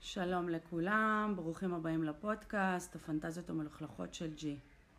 שלום 0.01 0.49
לכולם, 0.49 1.33
ברוכים 1.37 1.75
הבאים 1.75 2.05
לפודקאסט, 2.05 2.97
הפנטזיות 2.97 3.51
המלוכלכות 3.51 4.15
של 4.15 4.35
ג'י. 4.35 4.59